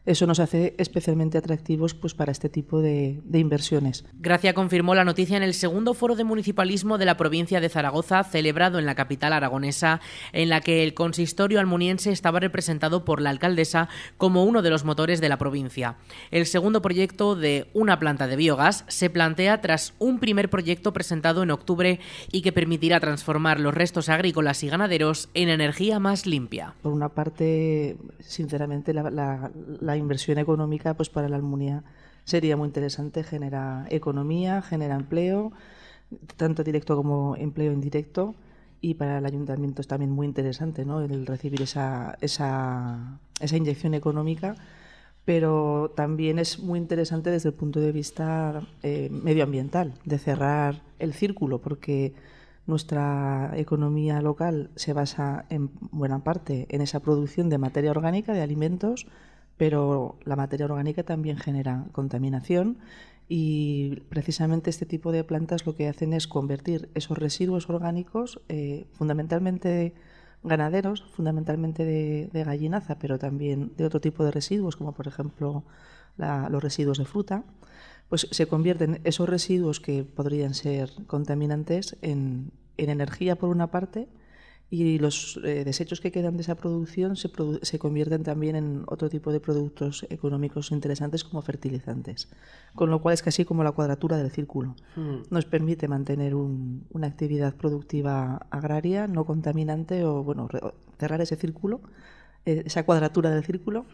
eso 0.08 0.26
nos 0.26 0.40
hace 0.40 0.74
especialmente 0.78 1.38
atractivos 1.38 1.94
pues, 1.94 2.14
para 2.14 2.32
este 2.32 2.48
tipo 2.48 2.82
de, 2.82 3.20
inversiones. 3.34 4.06
Gracia 4.14 4.54
confirmó 4.54 4.96
la 4.96 5.04
noticia 5.04 5.36
en 5.36 5.44
el 5.44 5.54
segundo 5.54 5.94
foro 5.94 6.16
de 6.16 6.24
municipalismo 6.24 6.98
de 6.98 7.04
la 7.04 7.18
provincia 7.18 7.60
de 7.60 7.68
Zaragoza, 7.68 8.24
celebrado 8.24 8.80
en 8.80 8.86
la 8.86 8.96
capital 8.96 9.34
aragonesa, 9.34 10.00
en 10.32 10.48
la 10.48 10.62
que 10.62 10.84
el 10.84 10.94
consistorio 10.94 11.60
almuniense 11.60 12.12
estaba 12.12 12.40
representado 12.40 13.04
por 13.04 13.22
la 13.22 13.32
alcaldesa 13.32 13.90
como 14.18 14.46
uno 14.46 14.62
de 14.62 14.70
los 14.70 14.86
motores 14.86 15.20
de 15.20 15.28
la 15.28 15.38
provincia. 15.38 15.98
El 16.32 16.46
segundo 16.46 16.82
proyecto 16.82 17.36
de 17.36 17.68
una 17.74 18.00
planta 18.00 18.28
de 18.28 18.38
biogás 18.38 18.86
se 18.88 19.10
plantea 19.10 19.60
tras 19.60 19.94
un 20.00 20.20
primer 20.20 20.50
proyecto 20.50 20.94
presentado 20.94 21.44
en 21.44 21.52
octubre 21.52 22.00
y 22.32 22.44
que 22.44 22.54
permitirá 22.54 23.02
transformar 23.02 23.60
los 23.60 23.74
restos 23.74 24.08
agrícolas 24.08 24.64
y 24.64 24.70
ganaderos 24.70 25.30
en 25.34 25.50
energía 25.50 26.00
más 26.00 26.26
limpia. 26.26 26.76
Por 26.82 26.94
una 26.94 27.10
parte, 27.10 27.98
sinceramente, 28.20 28.94
la, 28.94 29.12
la 29.12 29.97
inversión 29.98 30.38
económica 30.38 30.94
pues 30.94 31.10
para 31.10 31.30
la 31.30 31.36
Almunia 31.36 31.84
sería 32.24 32.58
muy 32.58 32.68
interesante, 32.68 33.24
genera 33.24 33.86
economía, 33.90 34.62
genera 34.62 34.96
empleo, 34.96 35.54
tanto 36.36 36.64
directo 36.64 36.96
como 36.96 37.36
empleo 37.38 37.72
indirecto, 37.72 38.36
y 38.82 38.94
para 38.96 39.18
el 39.18 39.26
ayuntamiento 39.26 39.82
es 39.82 39.88
también 39.88 40.12
muy 40.12 40.28
interesante 40.28 40.86
¿no? 40.86 41.02
el 41.02 41.26
recibir 41.26 41.62
esa, 41.62 42.18
esa, 42.22 43.20
esa 43.40 43.58
inyección 43.58 43.94
económica, 43.94 44.56
pero 45.26 45.92
también 45.96 46.40
es 46.40 46.60
muy 46.60 46.80
interesante 46.80 47.32
desde 47.32 47.50
el 47.50 47.56
punto 47.56 47.80
de 47.80 47.92
vista 47.92 48.62
eh, 48.84 49.10
medioambiental, 49.12 49.94
de 50.06 50.20
cerrar 50.20 50.82
el 51.00 51.14
círculo, 51.14 51.60
porque 51.60 52.14
nuestra 52.66 53.52
economía 53.56 54.22
local 54.22 54.70
se 54.76 54.94
basa 54.94 55.46
en 55.50 55.70
buena 55.92 56.20
parte 56.20 56.68
en 56.70 56.82
esa 56.82 57.00
producción 57.00 57.50
de 57.50 57.58
materia 57.58 57.92
orgánica, 57.92 58.34
de 58.34 58.42
alimentos, 58.42 59.08
pero 59.58 60.18
la 60.24 60.36
materia 60.36 60.66
orgánica 60.66 61.04
también 61.04 61.38
genera 61.38 61.86
contaminación 61.92 62.78
y 63.28 64.02
precisamente 64.10 64.70
este 64.70 64.86
tipo 64.86 65.12
de 65.12 65.24
plantas 65.24 65.66
lo 65.66 65.76
que 65.76 65.88
hacen 65.88 66.14
es 66.14 66.28
convertir 66.28 66.90
esos 66.94 67.18
residuos 67.18 67.70
orgánicos, 67.70 68.42
eh, 68.48 68.88
fundamentalmente 68.94 69.94
ganaderos, 70.44 71.04
fundamentalmente 71.12 71.84
de, 71.84 72.44
gallinaza, 72.44 73.00
pero 73.00 73.20
también 73.20 73.74
de 73.76 73.86
otro 73.86 74.00
tipo 74.00 74.24
de 74.24 74.32
residuos, 74.32 74.78
como 74.78 74.94
por 74.94 75.08
ejemplo 75.08 75.64
los 76.18 76.64
residuos 76.64 77.00
de 77.00 77.06
fruta, 77.06 77.44
pues 78.10 78.28
se 78.32 78.48
convierten 78.48 79.02
esos 79.04 79.28
residuos 79.28 79.80
que 79.80 80.04
podrían 80.04 80.54
ser 80.54 80.92
contaminantes 81.08 81.98
en 82.02 82.52
energía 82.78 83.36
por 83.36 83.50
una 83.50 83.70
parte 83.70 84.08
y 84.70 85.00
los 85.00 85.40
eh, 85.44 85.64
desechos 85.64 86.02
que 86.02 86.12
quedan 86.12 86.36
de 86.36 86.42
esa 86.42 86.56
producción 86.56 87.16
se, 87.16 87.32
se, 87.62 87.80
convierten 87.80 88.24
también 88.24 88.56
en 88.58 88.84
otro 88.88 89.10
tipo 89.10 89.32
de 89.32 89.40
productos 89.40 90.06
económicos 90.10 90.72
interesantes 90.72 91.24
como 91.24 91.42
fertilizantes. 91.42 92.30
Con 92.76 92.90
lo 92.90 93.02
cual 93.02 93.14
es 93.14 93.24
casi 93.24 93.46
como 93.46 93.64
la 93.64 93.72
cuadratura 93.72 94.18
del 94.18 94.30
círculo. 94.30 94.76
Hmm. 94.96 95.22
Nos 95.30 95.46
permite 95.46 95.88
mantener 95.88 96.36
una 96.36 97.08
actividad 97.08 97.56
productiva 97.56 98.48
agraria 98.50 99.08
no 99.08 99.26
contaminante 99.26 100.04
o 100.04 100.24
bueno 100.24 100.50
cerrar 101.00 101.22
ese 101.22 101.36
círculo 101.36 101.82
eh, 102.46 102.64
esa 102.66 102.84
cuadratura 102.84 103.30
del 103.30 103.44
círculo 103.44 103.86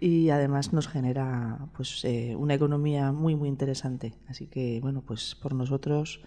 y 0.00 0.30
además 0.30 0.72
nos 0.72 0.88
genera 0.88 1.58
pues 1.76 2.04
eh, 2.04 2.34
una 2.36 2.54
economía 2.54 3.12
muy 3.12 3.34
muy 3.34 3.48
interesante 3.48 4.14
así 4.28 4.46
que 4.46 4.78
bueno 4.80 5.02
pues 5.02 5.34
por 5.34 5.54
nosotros 5.54 6.20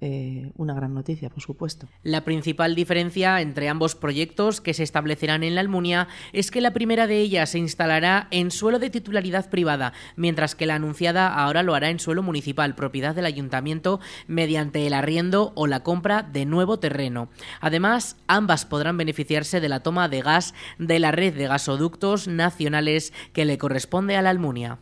eh, 0.00 0.52
una 0.56 0.74
gran 0.74 0.94
noticia, 0.94 1.28
por 1.28 1.42
supuesto. 1.42 1.88
La 2.04 2.24
principal 2.24 2.76
diferencia 2.76 3.40
entre 3.40 3.68
ambos 3.68 3.96
proyectos 3.96 4.60
que 4.60 4.72
se 4.72 4.84
establecerán 4.84 5.42
en 5.42 5.56
la 5.56 5.60
Almunia 5.60 6.06
es 6.32 6.52
que 6.52 6.60
la 6.60 6.72
primera 6.72 7.08
de 7.08 7.18
ellas 7.18 7.50
se 7.50 7.58
instalará 7.58 8.28
en 8.30 8.52
suelo 8.52 8.78
de 8.78 8.90
titularidad 8.90 9.50
privada, 9.50 9.92
mientras 10.14 10.54
que 10.54 10.66
la 10.66 10.76
anunciada 10.76 11.34
ahora 11.34 11.64
lo 11.64 11.74
hará 11.74 11.90
en 11.90 11.98
suelo 11.98 12.22
municipal, 12.22 12.76
propiedad 12.76 13.14
del 13.14 13.26
ayuntamiento, 13.26 13.98
mediante 14.28 14.86
el 14.86 14.94
arriendo 14.94 15.52
o 15.56 15.66
la 15.66 15.82
compra 15.82 16.22
de 16.22 16.46
nuevo 16.46 16.78
terreno. 16.78 17.28
Además, 17.60 18.16
ambas 18.28 18.66
podrán 18.66 18.96
beneficiarse 18.96 19.60
de 19.60 19.68
la 19.68 19.80
toma 19.80 20.08
de 20.08 20.22
gas 20.22 20.54
de 20.78 21.00
la 21.00 21.10
red 21.10 21.34
de 21.34 21.48
gasoductos 21.48 22.28
nacionales 22.28 23.12
que 23.32 23.44
le 23.44 23.58
corresponde 23.58 24.16
a 24.16 24.22
la 24.22 24.30
Almunia. 24.30 24.78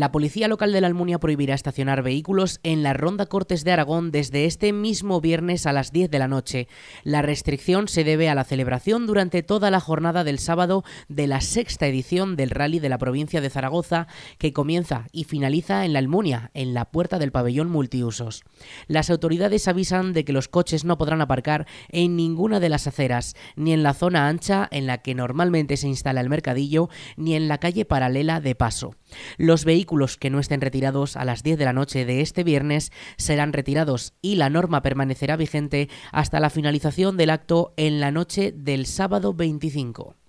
La 0.00 0.12
policía 0.12 0.48
local 0.48 0.72
de 0.72 0.80
la 0.80 0.86
Almunia 0.86 1.20
prohibirá 1.20 1.54
estacionar 1.54 2.02
vehículos 2.02 2.58
en 2.62 2.82
la 2.82 2.94
Ronda 2.94 3.26
Cortes 3.26 3.64
de 3.64 3.72
Aragón 3.72 4.10
desde 4.10 4.46
este 4.46 4.72
mismo 4.72 5.20
viernes 5.20 5.66
a 5.66 5.74
las 5.74 5.92
10 5.92 6.10
de 6.10 6.18
la 6.18 6.26
noche. 6.26 6.68
La 7.04 7.20
restricción 7.20 7.86
se 7.86 8.02
debe 8.02 8.30
a 8.30 8.34
la 8.34 8.44
celebración 8.44 9.06
durante 9.06 9.42
toda 9.42 9.70
la 9.70 9.78
jornada 9.78 10.24
del 10.24 10.38
sábado 10.38 10.84
de 11.10 11.26
la 11.26 11.42
sexta 11.42 11.86
edición 11.86 12.34
del 12.34 12.48
rally 12.48 12.78
de 12.78 12.88
la 12.88 12.96
provincia 12.96 13.42
de 13.42 13.50
Zaragoza, 13.50 14.06
que 14.38 14.54
comienza 14.54 15.04
y 15.12 15.24
finaliza 15.24 15.84
en 15.84 15.92
la 15.92 15.98
Almunia, 15.98 16.50
en 16.54 16.72
la 16.72 16.86
puerta 16.86 17.18
del 17.18 17.30
pabellón 17.30 17.68
multiusos. 17.68 18.42
Las 18.88 19.10
autoridades 19.10 19.68
avisan 19.68 20.14
de 20.14 20.24
que 20.24 20.32
los 20.32 20.48
coches 20.48 20.86
no 20.86 20.96
podrán 20.96 21.20
aparcar 21.20 21.66
en 21.90 22.16
ninguna 22.16 22.58
de 22.58 22.70
las 22.70 22.86
aceras, 22.86 23.36
ni 23.54 23.74
en 23.74 23.82
la 23.82 23.92
zona 23.92 24.28
ancha 24.28 24.66
en 24.70 24.86
la 24.86 25.02
que 25.02 25.14
normalmente 25.14 25.76
se 25.76 25.88
instala 25.88 26.22
el 26.22 26.30
mercadillo, 26.30 26.88
ni 27.18 27.34
en 27.34 27.48
la 27.48 27.58
calle 27.58 27.84
paralela 27.84 28.40
de 28.40 28.54
paso. 28.54 28.94
Los 29.36 29.66
que 29.90 30.30
no 30.30 30.38
estén 30.38 30.60
retirados 30.60 31.16
a 31.16 31.24
las 31.24 31.42
10 31.42 31.58
de 31.58 31.64
la 31.64 31.72
noche 31.72 32.04
de 32.04 32.20
este 32.20 32.44
viernes 32.44 32.92
serán 33.16 33.52
retirados 33.52 34.14
y 34.22 34.36
la 34.36 34.48
norma 34.48 34.82
permanecerá 34.82 35.36
vigente 35.36 35.88
hasta 36.12 36.38
la 36.38 36.48
finalización 36.48 37.16
del 37.16 37.30
acto 37.30 37.74
en 37.76 37.98
la 37.98 38.12
noche 38.12 38.52
del 38.52 38.86
sábado 38.86 39.34
25. 39.34 40.19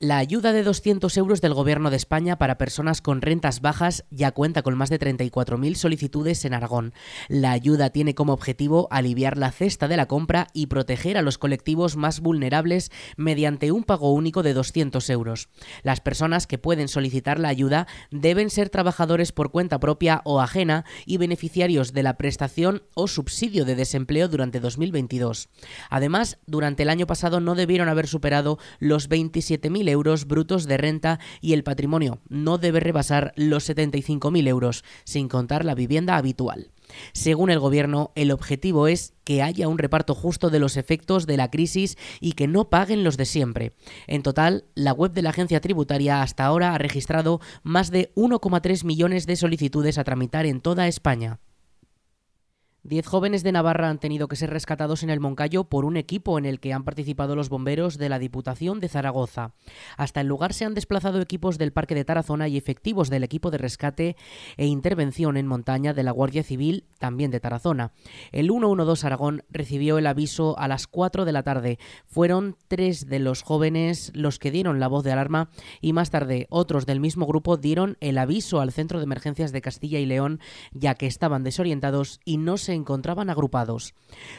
La 0.00 0.18
ayuda 0.18 0.52
de 0.52 0.64
200 0.64 1.16
euros 1.18 1.40
del 1.40 1.54
Gobierno 1.54 1.88
de 1.88 1.96
España 1.96 2.36
para 2.36 2.58
personas 2.58 3.00
con 3.00 3.22
rentas 3.22 3.60
bajas 3.60 4.04
ya 4.10 4.32
cuenta 4.32 4.62
con 4.62 4.76
más 4.76 4.90
de 4.90 4.98
34.000 4.98 5.76
solicitudes 5.76 6.44
en 6.44 6.52
Aragón. 6.52 6.92
La 7.28 7.52
ayuda 7.52 7.90
tiene 7.90 8.16
como 8.16 8.32
objetivo 8.32 8.88
aliviar 8.90 9.38
la 9.38 9.52
cesta 9.52 9.86
de 9.86 9.96
la 9.96 10.06
compra 10.06 10.48
y 10.52 10.66
proteger 10.66 11.16
a 11.16 11.22
los 11.22 11.38
colectivos 11.38 11.96
más 11.96 12.18
vulnerables 12.18 12.90
mediante 13.16 13.70
un 13.70 13.84
pago 13.84 14.12
único 14.12 14.42
de 14.42 14.52
200 14.52 15.08
euros. 15.10 15.48
Las 15.84 16.00
personas 16.00 16.48
que 16.48 16.58
pueden 16.58 16.88
solicitar 16.88 17.38
la 17.38 17.48
ayuda 17.48 17.86
deben 18.10 18.50
ser 18.50 18.70
trabajadores 18.70 19.30
por 19.30 19.52
cuenta 19.52 19.78
propia 19.78 20.22
o 20.24 20.40
ajena 20.40 20.84
y 21.06 21.18
beneficiarios 21.18 21.92
de 21.92 22.02
la 22.02 22.16
prestación 22.16 22.82
o 22.94 23.06
subsidio 23.06 23.64
de 23.64 23.76
desempleo 23.76 24.26
durante 24.26 24.58
2022. 24.58 25.48
Además, 25.88 26.38
durante 26.46 26.82
el 26.82 26.90
año 26.90 27.06
pasado 27.06 27.38
no 27.38 27.54
debieron 27.54 27.88
haber 27.88 28.08
superado 28.08 28.58
los 28.80 29.08
27.000 29.08 29.84
euros 29.88 29.93
euros 29.94 30.26
brutos 30.26 30.66
de 30.66 30.76
renta 30.76 31.18
y 31.40 31.54
el 31.54 31.64
patrimonio 31.64 32.20
no 32.28 32.58
debe 32.58 32.80
rebasar 32.80 33.32
los 33.36 33.68
75.000 33.68 34.46
euros, 34.46 34.84
sin 35.04 35.28
contar 35.28 35.64
la 35.64 35.74
vivienda 35.74 36.16
habitual. 36.16 36.70
Según 37.12 37.50
el 37.50 37.58
Gobierno, 37.58 38.12
el 38.14 38.30
objetivo 38.30 38.88
es 38.88 39.14
que 39.24 39.42
haya 39.42 39.68
un 39.68 39.78
reparto 39.78 40.14
justo 40.14 40.50
de 40.50 40.58
los 40.58 40.76
efectos 40.76 41.26
de 41.26 41.36
la 41.36 41.50
crisis 41.50 41.96
y 42.20 42.32
que 42.32 42.46
no 42.46 42.68
paguen 42.68 43.04
los 43.04 43.16
de 43.16 43.24
siempre. 43.24 43.72
En 44.06 44.22
total, 44.22 44.64
la 44.74 44.92
web 44.92 45.12
de 45.12 45.22
la 45.22 45.30
agencia 45.30 45.60
tributaria 45.60 46.22
hasta 46.22 46.44
ahora 46.44 46.74
ha 46.74 46.78
registrado 46.78 47.40
más 47.62 47.90
de 47.90 48.12
1,3 48.14 48.84
millones 48.84 49.26
de 49.26 49.36
solicitudes 49.36 49.98
a 49.98 50.04
tramitar 50.04 50.46
en 50.46 50.60
toda 50.60 50.88
España. 50.88 51.40
Diez 52.86 53.06
jóvenes 53.06 53.42
de 53.42 53.50
Navarra 53.50 53.88
han 53.88 53.98
tenido 53.98 54.28
que 54.28 54.36
ser 54.36 54.50
rescatados 54.50 55.02
en 55.02 55.08
el 55.08 55.18
Moncayo 55.18 55.64
por 55.64 55.86
un 55.86 55.96
equipo 55.96 56.38
en 56.38 56.44
el 56.44 56.60
que 56.60 56.74
han 56.74 56.84
participado 56.84 57.34
los 57.34 57.48
bomberos 57.48 57.96
de 57.96 58.10
la 58.10 58.18
Diputación 58.18 58.78
de 58.78 58.90
Zaragoza. 58.90 59.54
Hasta 59.96 60.20
el 60.20 60.26
lugar 60.26 60.52
se 60.52 60.66
han 60.66 60.74
desplazado 60.74 61.18
equipos 61.22 61.56
del 61.56 61.72
Parque 61.72 61.94
de 61.94 62.04
Tarazona 62.04 62.46
y 62.46 62.58
efectivos 62.58 63.08
del 63.08 63.24
equipo 63.24 63.50
de 63.50 63.56
rescate 63.56 64.16
e 64.58 64.66
intervención 64.66 65.38
en 65.38 65.46
montaña 65.46 65.94
de 65.94 66.02
la 66.02 66.10
Guardia 66.10 66.42
Civil, 66.42 66.84
también 66.98 67.30
de 67.30 67.40
Tarazona. 67.40 67.92
El 68.32 68.50
112 68.50 69.06
Aragón 69.06 69.44
recibió 69.48 69.96
el 69.96 70.06
aviso 70.06 70.58
a 70.58 70.68
las 70.68 70.86
4 70.86 71.24
de 71.24 71.32
la 71.32 71.42
tarde. 71.42 71.78
Fueron 72.04 72.58
tres 72.68 73.08
de 73.08 73.18
los 73.18 73.40
jóvenes 73.40 74.12
los 74.14 74.38
que 74.38 74.50
dieron 74.50 74.78
la 74.78 74.88
voz 74.88 75.04
de 75.04 75.12
alarma 75.12 75.48
y 75.80 75.94
más 75.94 76.10
tarde 76.10 76.48
otros 76.50 76.84
del 76.84 77.00
mismo 77.00 77.24
grupo 77.24 77.56
dieron 77.56 77.96
el 78.00 78.18
aviso 78.18 78.60
al 78.60 78.72
Centro 78.72 78.98
de 78.98 79.04
Emergencias 79.04 79.52
de 79.52 79.62
Castilla 79.62 80.00
y 80.00 80.04
León, 80.04 80.38
ya 80.74 80.96
que 80.96 81.06
estaban 81.06 81.44
desorientados 81.44 82.20
y 82.26 82.36
no 82.36 82.58
se 82.58 82.73
encontraban 82.74 83.30
agrupados. 83.30 83.94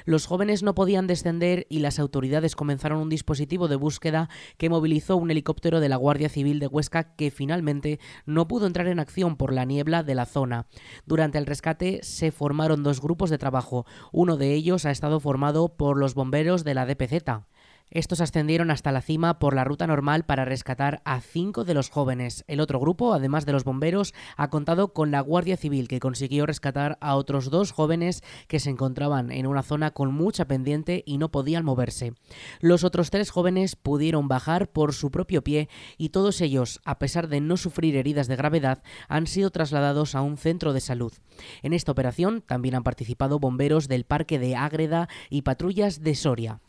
Los 0.06 0.26
jóvenes 0.26 0.64
no 0.64 0.76
podían 0.76 1.08
descender 1.08 1.66
y 1.70 1.80
las 1.80 2.00
autoridades 2.00 2.56
comenzaron 2.56 3.00
un 3.00 3.10
dispositivo 3.10 3.68
de 3.68 3.76
búsqueda 3.76 4.30
que 4.58 4.70
movilizó 4.70 5.18
un 5.18 5.32
helicóptero 5.32 5.80
de 5.80 5.90
la 5.90 5.96
Guardia 5.96 6.30
Civil 6.30 6.60
de 6.60 6.68
Huesca 6.68 7.16
que 7.16 7.32
finalmente 7.32 8.00
no 8.26 8.48
pudo 8.48 8.68
entrar 8.68 8.88
en 8.88 9.00
acción 9.00 9.36
por 9.36 9.54
la 9.54 9.66
niebla 9.66 10.04
de 10.04 10.16
la 10.16 10.26
zona. 10.26 10.68
Durante 11.06 11.38
el 11.38 11.46
rescate 11.46 12.00
se 12.04 12.32
formaron 12.32 12.84
dos 12.84 13.02
grupos 13.02 13.30
de 13.30 13.38
trabajo. 13.38 13.86
Uno 14.12 14.38
de 14.38 14.54
ellos 14.54 14.86
ha 14.86 14.92
estado 14.92 15.20
formado 15.20 15.70
por 15.70 15.98
los 15.98 16.14
bomberos 16.14 16.64
de 16.64 16.74
la 16.74 16.86
DPZ. 16.86 17.46
Estos 17.92 18.20
ascendieron 18.20 18.72
hasta 18.72 18.92
la 18.92 19.02
cima 19.02 19.40
por 19.40 19.56
la 19.56 19.64
ruta 19.64 19.88
normal 19.88 20.26
para 20.26 20.44
rescatar 20.44 21.02
a 21.06 21.22
cinco 21.22 21.64
de 21.64 21.74
los 21.74 21.90
jóvenes. 21.90 22.44
El 22.48 22.60
otro 22.60 22.80
grupo, 22.80 23.14
además 23.14 23.46
de 23.46 23.52
los 23.52 23.64
bomberos, 23.64 24.14
ha 24.38 24.50
contado 24.50 24.92
con 24.92 25.12
la 25.12 25.22
Guardia 25.22 25.56
Civil, 25.56 25.88
que 25.88 26.00
consiguió 26.00 26.46
rescatar 26.46 26.98
a 27.00 27.16
otros 27.16 27.50
dos 27.50 27.72
jóvenes 27.72 28.24
que 28.48 28.60
se 28.60 28.72
encontraban 28.72 29.32
en 29.32 29.46
una 29.48 29.62
zona 29.64 29.92
con 29.92 30.14
mucha 30.14 30.46
pendiente 30.46 31.04
y 31.06 31.18
no 31.18 31.30
podían 31.30 31.64
moverse. 31.64 32.14
Los 32.60 32.84
otros 32.84 33.12
tres 33.12 33.30
jóvenes 33.30 33.76
pudieron 33.76 34.28
bajar 34.28 34.68
por 34.68 34.94
su 34.94 35.12
propio 35.12 35.44
pie 35.44 35.70
y 35.98 36.10
todos 36.10 36.42
ellos, 36.42 36.82
a 36.86 37.00
pesar 37.00 37.28
de 37.28 37.40
no 37.40 37.56
sufrir 37.56 37.96
heridas 37.96 38.28
de 38.28 38.36
gravedad, 38.36 38.84
han 39.08 39.28
sido 39.28 39.52
trasladados 39.52 40.16
a 40.16 40.22
un 40.22 40.38
centro 40.38 40.74
de 40.74 40.82
salud. 40.82 41.14
En 41.62 41.74
esta 41.74 41.92
operación 41.92 42.42
también 42.42 42.76
han 42.76 42.84
participado 42.84 43.40
bomberos 43.40 43.88
del 43.88 44.06
Parque 44.06 44.40
de 44.40 44.56
Ágreda 44.56 45.08
y 45.30 45.44
patrullas 45.44 46.02
de 46.02 46.16
Soria. 46.16 46.62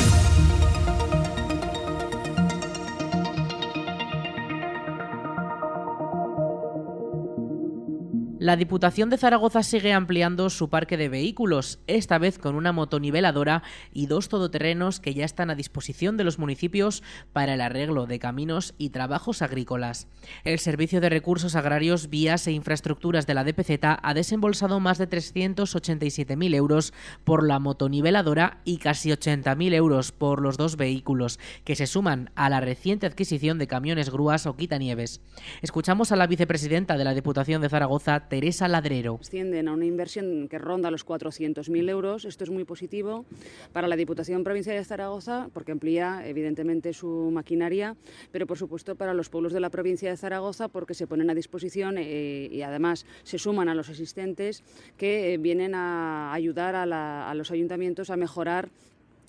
La 8.46 8.56
Diputación 8.56 9.10
de 9.10 9.18
Zaragoza 9.18 9.64
sigue 9.64 9.92
ampliando 9.92 10.50
su 10.50 10.70
parque 10.70 10.96
de 10.96 11.08
vehículos, 11.08 11.80
esta 11.88 12.16
vez 12.18 12.38
con 12.38 12.54
una 12.54 12.70
motoniveladora 12.70 13.64
y 13.92 14.06
dos 14.06 14.28
todoterrenos 14.28 15.00
que 15.00 15.14
ya 15.14 15.24
están 15.24 15.50
a 15.50 15.56
disposición 15.56 16.16
de 16.16 16.22
los 16.22 16.38
municipios 16.38 17.02
para 17.32 17.54
el 17.54 17.60
arreglo 17.60 18.06
de 18.06 18.20
caminos 18.20 18.76
y 18.78 18.90
trabajos 18.90 19.42
agrícolas. 19.42 20.06
El 20.44 20.60
Servicio 20.60 21.00
de 21.00 21.08
Recursos 21.08 21.56
Agrarios, 21.56 22.08
Vías 22.08 22.46
e 22.46 22.52
Infraestructuras 22.52 23.26
de 23.26 23.34
la 23.34 23.42
DPZ 23.42 23.80
ha 24.00 24.14
desembolsado 24.14 24.78
más 24.78 24.98
de 24.98 25.10
387.000 25.10 26.54
euros 26.54 26.94
por 27.24 27.44
la 27.44 27.58
motoniveladora 27.58 28.60
y 28.64 28.76
casi 28.76 29.10
80.000 29.10 29.74
euros 29.74 30.12
por 30.12 30.40
los 30.40 30.56
dos 30.56 30.76
vehículos, 30.76 31.40
que 31.64 31.74
se 31.74 31.88
suman 31.88 32.30
a 32.36 32.48
la 32.48 32.60
reciente 32.60 33.06
adquisición 33.06 33.58
de 33.58 33.66
camiones 33.66 34.08
grúas 34.08 34.46
o 34.46 34.54
quitanieves. 34.54 35.20
Escuchamos 35.62 36.12
a 36.12 36.16
la 36.16 36.28
vicepresidenta 36.28 36.96
de 36.96 37.02
la 37.02 37.12
Diputación 37.12 37.60
de 37.60 37.70
Zaragoza, 37.70 38.28
Teresa 38.36 38.68
Ladrero. 38.68 39.18
Ascienden 39.18 39.66
a 39.66 39.72
una 39.72 39.86
inversión 39.86 40.48
que 40.48 40.58
ronda 40.58 40.90
los 40.90 41.06
400.000 41.06 41.88
euros. 41.88 42.26
Esto 42.26 42.44
es 42.44 42.50
muy 42.50 42.64
positivo 42.64 43.24
para 43.72 43.88
la 43.88 43.96
Diputación 43.96 44.44
Provincial 44.44 44.76
de 44.76 44.84
Zaragoza 44.84 45.48
porque 45.54 45.72
amplía 45.72 46.20
evidentemente 46.26 46.92
su 46.92 47.30
maquinaria, 47.32 47.96
pero 48.32 48.46
por 48.46 48.58
supuesto 48.58 48.94
para 48.94 49.14
los 49.14 49.30
pueblos 49.30 49.54
de 49.54 49.60
la 49.60 49.70
provincia 49.70 50.10
de 50.10 50.18
Zaragoza 50.18 50.68
porque 50.68 50.92
se 50.92 51.06
ponen 51.06 51.30
a 51.30 51.34
disposición 51.34 51.96
eh, 51.96 52.50
y 52.52 52.60
además 52.60 53.06
se 53.22 53.38
suman 53.38 53.70
a 53.70 53.74
los 53.74 53.88
asistentes 53.88 54.62
que 54.98 55.32
eh, 55.32 55.38
vienen 55.38 55.74
a 55.74 56.34
ayudar 56.34 56.74
a 56.76 57.34
los 57.34 57.50
ayuntamientos 57.50 58.10
a 58.10 58.18
mejorar 58.18 58.68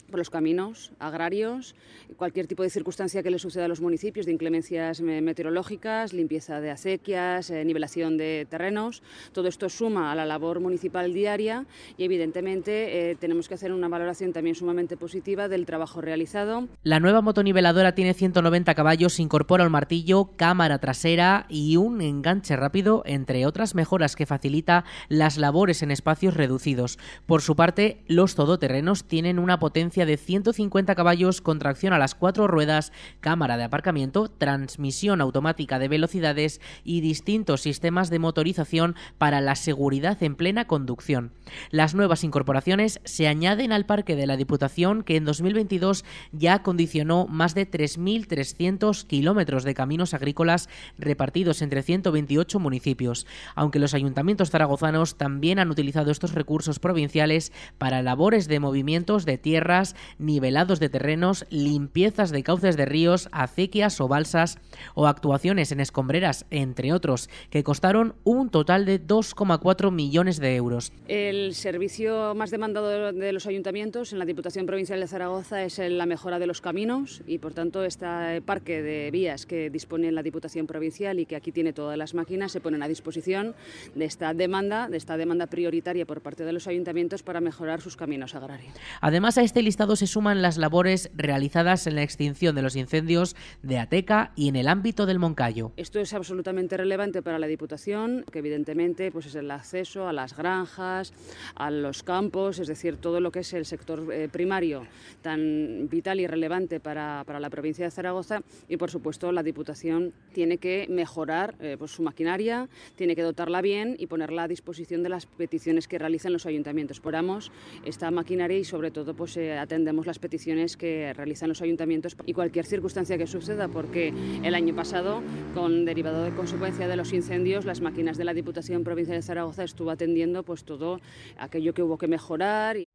por 0.10 0.20
los 0.20 0.30
caminos 0.30 0.92
agrarios, 1.00 1.76
cualquier 2.16 2.48
tipo 2.48 2.64
de 2.64 2.70
circunstancia 2.70 3.24
que 3.24 3.32
le 3.32 3.40
suceda 3.40 3.66
a 3.66 3.68
los 3.68 3.82
municipios 3.82 4.26
de 4.26 4.32
inclemencias 4.32 5.02
meteorológicas, 5.02 6.14
limpieza 6.14 6.62
de 6.62 6.72
acequias, 6.72 7.50
eh, 7.50 7.64
nivelación 7.66 8.18
de 8.18 8.48
terrenos. 8.50 9.04
Todo 9.32 9.48
esto 9.48 9.70
suma 9.70 10.12
a 10.12 10.16
la 10.16 10.26
labor 10.26 10.60
municipal 10.60 11.14
diaria 11.14 11.66
y 11.98 12.04
evidentemente 12.04 13.12
eh, 13.12 13.16
tenemos 13.16 13.48
que 13.48 13.56
hacer 13.56 13.72
una 13.72 13.88
valoración 13.88 14.34
también 14.34 14.56
sumamente 14.56 14.98
positiva 14.98 15.48
del 15.48 15.66
trabajo 15.66 16.02
realizado. 16.02 16.68
La 16.84 17.00
nueva 17.00 17.22
motoniveladora 17.22 17.94
tiene 17.94 18.14
190 18.14 18.74
caballos, 18.76 19.20
incorpora 19.20 19.64
el 19.64 19.70
martillo, 19.70 20.32
cámara 20.36 20.80
trasera 20.80 21.46
y 21.50 21.78
un 21.78 22.02
enganche 22.02 22.56
rápido, 22.56 23.04
entre 23.06 23.46
otras 23.46 23.76
mejoras 23.76 24.16
que 24.16 24.26
facilita 24.26 24.86
las 25.10 25.38
labores 25.38 25.84
en 25.84 25.92
espacios 25.92 26.36
reducidos. 26.36 26.98
Por 27.26 27.42
su 27.42 27.56
parte, 27.56 28.04
los 28.08 28.36
todoterrenos 28.36 29.06
tienen 29.06 29.40
una 29.40 29.60
potencia 29.60 29.97
de 30.06 30.18
150 30.18 30.96
caballos 30.96 31.42
con 31.42 31.60
tracción 31.60 31.94
a 31.94 31.98
las 31.98 32.16
cuatro 32.16 32.48
ruedas, 32.48 32.92
cámara 33.20 33.58
de 33.58 33.64
aparcamiento, 33.64 34.30
transmisión 34.30 35.22
automática 35.22 35.80
de 35.80 35.88
velocidades 35.88 36.62
y 36.84 37.02
distintos 37.02 37.62
sistemas 37.62 38.10
de 38.10 38.20
motorización 38.20 38.96
para 39.18 39.42
la 39.42 39.56
seguridad 39.56 40.22
en 40.22 40.36
plena 40.36 40.66
conducción. 40.66 41.32
Las 41.72 41.96
nuevas 41.96 42.24
incorporaciones 42.24 43.00
se 43.04 43.28
añaden 43.28 43.72
al 43.72 43.86
parque 43.86 44.16
de 44.16 44.28
la 44.28 44.38
Diputación 44.38 45.04
que 45.04 45.16
en 45.16 45.26
2022 45.26 46.06
ya 46.32 46.56
acondicionó 46.56 47.28
más 47.28 47.56
de 47.56 47.70
3.300 47.70 49.06
kilómetros 49.06 49.64
de 49.64 49.74
caminos 49.74 50.14
agrícolas 50.14 50.70
repartidos 50.98 51.62
entre 51.62 51.84
128 51.84 52.60
municipios, 52.60 53.26
aunque 53.56 53.80
los 53.80 53.94
ayuntamientos 53.94 54.52
zaragozanos 54.52 55.18
también 55.18 55.60
han 55.60 55.72
utilizado 55.72 56.12
estos 56.12 56.34
recursos 56.34 56.80
provinciales 56.80 57.52
para 57.78 58.02
labores 58.02 58.48
de 58.48 58.60
movimientos 58.60 59.26
de 59.26 59.38
tierras, 59.38 59.87
nivelados 60.18 60.80
de 60.80 60.90
terrenos, 60.90 61.46
limpiezas 61.50 62.32
de 62.32 62.44
cauces 62.44 62.78
de 62.78 62.86
ríos, 62.86 63.30
acequias 63.32 64.00
o 64.02 64.08
balsas 64.08 64.60
o 64.96 65.08
actuaciones 65.08 65.72
en 65.72 65.80
escombreras, 65.80 66.46
entre 66.50 66.94
otros, 66.94 67.30
que 67.50 67.64
costaron 67.64 68.16
un 68.24 68.50
total 68.50 68.86
de 68.86 69.02
2,4 69.02 69.92
millones 69.92 70.40
de 70.40 70.56
euros. 70.56 70.92
El 71.08 71.56
servicio 71.56 72.34
más 72.36 72.52
demandado 72.52 73.12
de 73.12 73.34
los 73.34 73.48
ayuntamientos 73.48 74.14
en 74.14 74.20
la 74.20 74.26
Diputación 74.26 74.66
Provincial 74.66 75.00
de 75.00 75.08
Zaragoza 75.08 75.64
es 75.64 75.80
la 75.80 76.06
mejora 76.06 76.40
de 76.40 76.48
los 76.48 76.62
caminos 76.62 77.22
y, 77.28 77.38
por 77.38 77.54
tanto, 77.54 77.84
este 77.84 78.42
parque 78.46 78.82
de 78.82 79.12
vías 79.12 79.46
que 79.46 79.70
dispone 79.70 80.12
la 80.12 80.24
Diputación 80.24 80.68
Provincial 80.68 81.20
y 81.20 81.26
que 81.26 81.36
aquí 81.36 81.52
tiene 81.52 81.74
todas 81.74 81.98
las 81.98 82.14
máquinas 82.14 82.52
se 82.52 82.62
ponen 82.62 82.84
a 82.84 82.88
disposición 82.88 83.56
de 83.96 84.06
esta 84.06 84.34
demanda, 84.34 84.90
de 84.90 84.98
esta 84.98 85.18
demanda 85.18 85.48
prioritaria 85.48 86.06
por 86.06 86.22
parte 86.22 86.44
de 86.44 86.54
los 86.54 86.68
ayuntamientos 86.68 87.24
para 87.24 87.42
mejorar 87.42 87.82
sus 87.82 87.96
caminos 87.96 88.36
agrarios. 88.36 88.74
Además, 89.02 89.38
a 89.38 89.44
este 89.44 89.62
listado 89.62 89.77
se 89.78 90.08
suman 90.08 90.42
las 90.42 90.58
labores 90.58 91.12
realizadas 91.16 91.86
en 91.86 91.96
la 91.96 92.02
extinción 92.02 92.56
de 92.56 92.64
los 92.64 92.76
incendios 92.76 93.36
de 93.62 93.78
Ateca 93.78 94.32
y 94.36 94.50
en 94.50 94.56
el 94.56 94.68
ámbito 94.68 95.06
del 95.06 95.20
Moncayo. 95.20 95.72
Esto 95.78 96.00
es 96.00 96.14
absolutamente 96.14 96.78
relevante 96.78 97.22
para 97.22 97.38
la 97.38 97.46
Diputación, 97.46 98.26
que 98.32 98.40
evidentemente 98.40 99.12
pues 99.12 99.28
es 99.28 99.36
el 99.36 99.52
acceso 99.52 100.08
a 100.08 100.14
las 100.14 100.36
granjas, 100.36 101.14
a 101.56 101.70
los 101.70 102.02
campos, 102.02 102.58
es 102.58 102.68
decir, 102.68 102.98
todo 102.98 103.20
lo 103.20 103.32
que 103.32 103.40
es 103.40 103.54
el 103.54 103.66
sector 103.66 104.12
eh, 104.12 104.28
primario 104.32 104.88
tan 105.22 105.88
vital 105.90 106.20
y 106.20 106.28
relevante 106.28 106.80
para, 106.80 107.24
para, 107.26 107.40
la 107.40 107.50
provincia 107.52 107.86
de 107.86 107.92
Zaragoza 107.92 108.42
y 108.68 108.78
por 108.78 108.90
supuesto 108.90 109.32
la 109.32 109.44
Diputación 109.44 110.12
tiene 110.34 110.58
que 110.58 110.88
mejorar 110.90 111.56
eh, 111.60 111.76
pues, 111.78 111.92
su 111.92 112.02
maquinaria, 112.02 112.68
tiene 112.96 113.16
que 113.16 113.22
dotarla 113.22 113.62
bien 113.62 113.96
y 114.00 114.08
ponerla 114.08 114.44
a 114.44 114.48
disposición 114.48 115.04
de 115.04 115.10
las 115.10 115.28
peticiones 115.28 115.88
que 115.88 116.00
realizan 116.00 116.34
los 116.34 116.48
ayuntamientos. 116.48 117.00
Poramos 117.00 117.52
esta 117.86 118.10
maquinaria 118.10 118.58
y 118.58 118.64
sobre 118.64 118.90
todo 118.90 119.14
pues, 119.14 119.38
eh, 119.38 119.67
atendemos 119.68 120.08
las 120.08 120.18
peticiones 120.18 120.78
que 120.78 121.14
realizan 121.14 121.50
los 121.50 121.62
ayuntamientos 121.62 122.16
y 122.26 122.34
cualquier 122.34 122.66
circunstancia 122.66 123.18
que 123.18 123.28
suceda, 123.28 123.68
porque 123.68 124.14
el 124.44 124.56
año 124.56 124.74
pasado, 124.74 125.22
con 125.54 125.84
derivado 125.84 126.24
de 126.24 126.32
consecuencia 126.32 126.88
de 126.88 126.96
los 126.96 127.12
incendios, 127.12 127.66
las 127.66 127.82
máquinas 127.82 128.18
de 128.18 128.24
la 128.24 128.34
Diputación 128.34 128.86
Provincial 128.86 129.18
de 129.18 129.24
Zaragoza 129.24 129.66
estuvo 129.66 129.92
atendiendo 129.92 130.44
pues 130.44 130.64
todo 130.64 131.02
aquello 131.38 131.74
que 131.74 131.84
hubo 131.84 131.98
que 131.98 132.08
mejorar. 132.08 132.87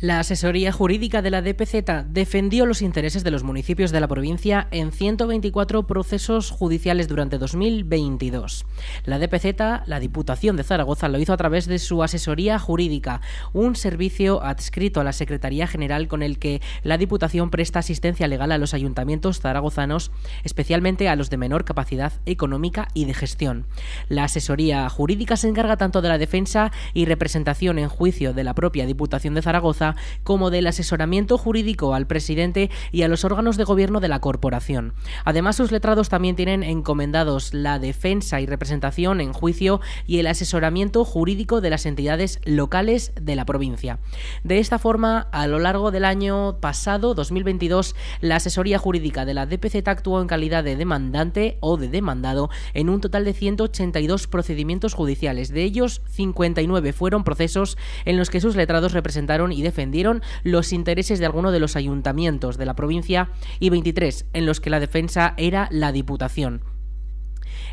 La 0.00 0.20
asesoría 0.20 0.70
jurídica 0.70 1.22
de 1.22 1.30
la 1.30 1.42
DPZ 1.42 2.06
defendió 2.10 2.66
los 2.66 2.82
intereses 2.82 3.24
de 3.24 3.32
los 3.32 3.42
municipios 3.42 3.90
de 3.90 3.98
la 3.98 4.06
provincia 4.06 4.68
en 4.70 4.92
124 4.92 5.88
procesos 5.88 6.52
judiciales 6.52 7.08
durante 7.08 7.36
2022. 7.36 8.64
La 9.06 9.18
DPZ, 9.18 9.86
la 9.86 9.98
Diputación 9.98 10.54
de 10.54 10.62
Zaragoza, 10.62 11.08
lo 11.08 11.18
hizo 11.18 11.32
a 11.32 11.36
través 11.36 11.66
de 11.66 11.80
su 11.80 12.04
asesoría 12.04 12.60
jurídica, 12.60 13.22
un 13.52 13.74
servicio 13.74 14.40
adscrito 14.40 15.00
a 15.00 15.04
la 15.04 15.12
Secretaría 15.12 15.66
General 15.66 16.06
con 16.06 16.22
el 16.22 16.38
que 16.38 16.62
la 16.84 16.96
Diputación 16.96 17.50
presta 17.50 17.80
asistencia 17.80 18.28
legal 18.28 18.52
a 18.52 18.58
los 18.58 18.74
ayuntamientos 18.74 19.40
zaragozanos, 19.40 20.12
especialmente 20.44 21.08
a 21.08 21.16
los 21.16 21.28
de 21.28 21.38
menor 21.38 21.64
capacidad 21.64 22.12
económica 22.24 22.86
y 22.94 23.06
de 23.06 23.14
gestión. 23.14 23.66
La 24.08 24.22
asesoría 24.22 24.88
jurídica 24.90 25.36
se 25.36 25.48
encarga 25.48 25.76
tanto 25.76 26.02
de 26.02 26.08
la 26.08 26.18
defensa 26.18 26.70
y 26.94 27.04
representación 27.06 27.80
en 27.80 27.88
juicio 27.88 28.32
de 28.32 28.44
la 28.44 28.54
propia 28.54 28.86
Diputación 28.86 29.34
de 29.34 29.42
Zaragoza 29.42 29.87
como 30.24 30.50
del 30.50 30.66
asesoramiento 30.66 31.38
jurídico 31.38 31.94
al 31.94 32.06
presidente 32.06 32.70
y 32.92 33.02
a 33.02 33.08
los 33.08 33.24
órganos 33.24 33.56
de 33.56 33.64
gobierno 33.64 34.00
de 34.00 34.08
la 34.08 34.20
corporación. 34.20 34.94
Además, 35.24 35.56
sus 35.56 35.72
letrados 35.72 36.08
también 36.08 36.36
tienen 36.36 36.62
encomendados 36.62 37.54
la 37.54 37.78
defensa 37.78 38.40
y 38.40 38.46
representación 38.46 39.20
en 39.20 39.32
juicio 39.32 39.80
y 40.06 40.18
el 40.18 40.26
asesoramiento 40.26 41.04
jurídico 41.04 41.60
de 41.60 41.70
las 41.70 41.86
entidades 41.86 42.40
locales 42.44 43.12
de 43.20 43.36
la 43.36 43.44
provincia. 43.44 43.98
De 44.44 44.58
esta 44.58 44.78
forma, 44.78 45.28
a 45.32 45.46
lo 45.46 45.58
largo 45.58 45.90
del 45.90 46.04
año 46.04 46.58
pasado, 46.60 47.14
2022, 47.14 47.94
la 48.20 48.36
asesoría 48.36 48.78
jurídica 48.78 49.24
de 49.24 49.34
la 49.34 49.46
DPZ 49.46 49.86
actuó 49.86 50.20
en 50.20 50.26
calidad 50.26 50.64
de 50.64 50.76
demandante 50.76 51.58
o 51.60 51.76
de 51.76 51.88
demandado 51.88 52.50
en 52.74 52.88
un 52.88 53.00
total 53.00 53.24
de 53.24 53.32
182 53.32 54.26
procedimientos 54.26 54.94
judiciales. 54.94 55.50
De 55.50 55.62
ellos, 55.62 56.02
59 56.10 56.92
fueron 56.92 57.24
procesos 57.24 57.78
en 58.04 58.16
los 58.16 58.30
que 58.30 58.40
sus 58.40 58.56
letrados 58.56 58.92
representaron 58.92 59.52
y 59.52 59.62
defendieron 59.62 59.77
defendieron 59.78 60.22
los 60.42 60.72
intereses 60.72 61.20
de 61.20 61.26
alguno 61.26 61.52
de 61.52 61.60
los 61.60 61.76
ayuntamientos 61.76 62.58
de 62.58 62.66
la 62.66 62.74
provincia 62.74 63.30
y 63.60 63.70
23 63.70 64.26
en 64.32 64.44
los 64.44 64.60
que 64.60 64.70
la 64.70 64.80
defensa 64.80 65.34
era 65.36 65.68
la 65.70 65.92
Diputación. 65.92 66.77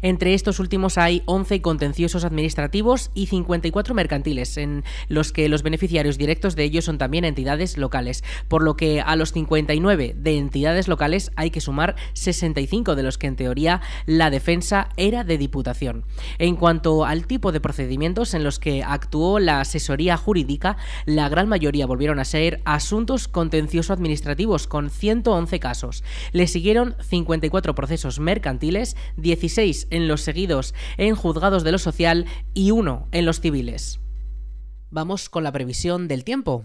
Entre 0.01 0.33
estos 0.33 0.59
últimos 0.59 0.97
hay 0.97 1.23
11 1.25 1.61
contenciosos 1.61 2.25
administrativos 2.25 3.11
y 3.13 3.27
54 3.27 3.93
mercantiles, 3.93 4.57
en 4.57 4.83
los 5.07 5.31
que 5.31 5.49
los 5.49 5.63
beneficiarios 5.63 6.17
directos 6.17 6.55
de 6.55 6.63
ellos 6.63 6.85
son 6.85 6.97
también 6.97 7.25
entidades 7.25 7.77
locales, 7.77 8.23
por 8.47 8.63
lo 8.63 8.75
que 8.75 9.01
a 9.01 9.15
los 9.15 9.31
59 9.31 10.15
de 10.17 10.37
entidades 10.37 10.87
locales 10.87 11.31
hay 11.35 11.51
que 11.51 11.61
sumar 11.61 11.95
65 12.13 12.95
de 12.95 13.03
los 13.03 13.17
que 13.17 13.27
en 13.27 13.35
teoría 13.35 13.81
la 14.05 14.29
defensa 14.29 14.89
era 14.97 15.23
de 15.23 15.37
diputación. 15.37 16.05
En 16.37 16.55
cuanto 16.55 17.05
al 17.05 17.27
tipo 17.27 17.51
de 17.51 17.61
procedimientos 17.61 18.33
en 18.33 18.43
los 18.43 18.59
que 18.59 18.83
actuó 18.83 19.39
la 19.39 19.61
asesoría 19.61 20.17
jurídica, 20.17 20.77
la 21.05 21.29
gran 21.29 21.47
mayoría 21.47 21.85
volvieron 21.85 22.19
a 22.19 22.25
ser 22.25 22.61
asuntos 22.65 23.27
contencioso 23.27 23.93
administrativos 23.93 24.67
con 24.67 24.89
111 24.89 25.59
casos. 25.59 26.03
Le 26.31 26.47
siguieron 26.47 26.95
54 27.01 27.75
procesos 27.75 28.19
mercantiles, 28.19 28.95
16 29.17 29.74
en 29.89 30.07
los 30.07 30.21
seguidos 30.21 30.73
en 30.97 31.15
juzgados 31.15 31.63
de 31.63 31.71
lo 31.71 31.79
social 31.79 32.25
y 32.53 32.71
uno 32.71 33.07
en 33.11 33.25
los 33.25 33.39
civiles. 33.39 33.99
Vamos 34.89 35.29
con 35.29 35.43
la 35.43 35.51
previsión 35.51 36.07
del 36.07 36.23
tiempo. 36.23 36.63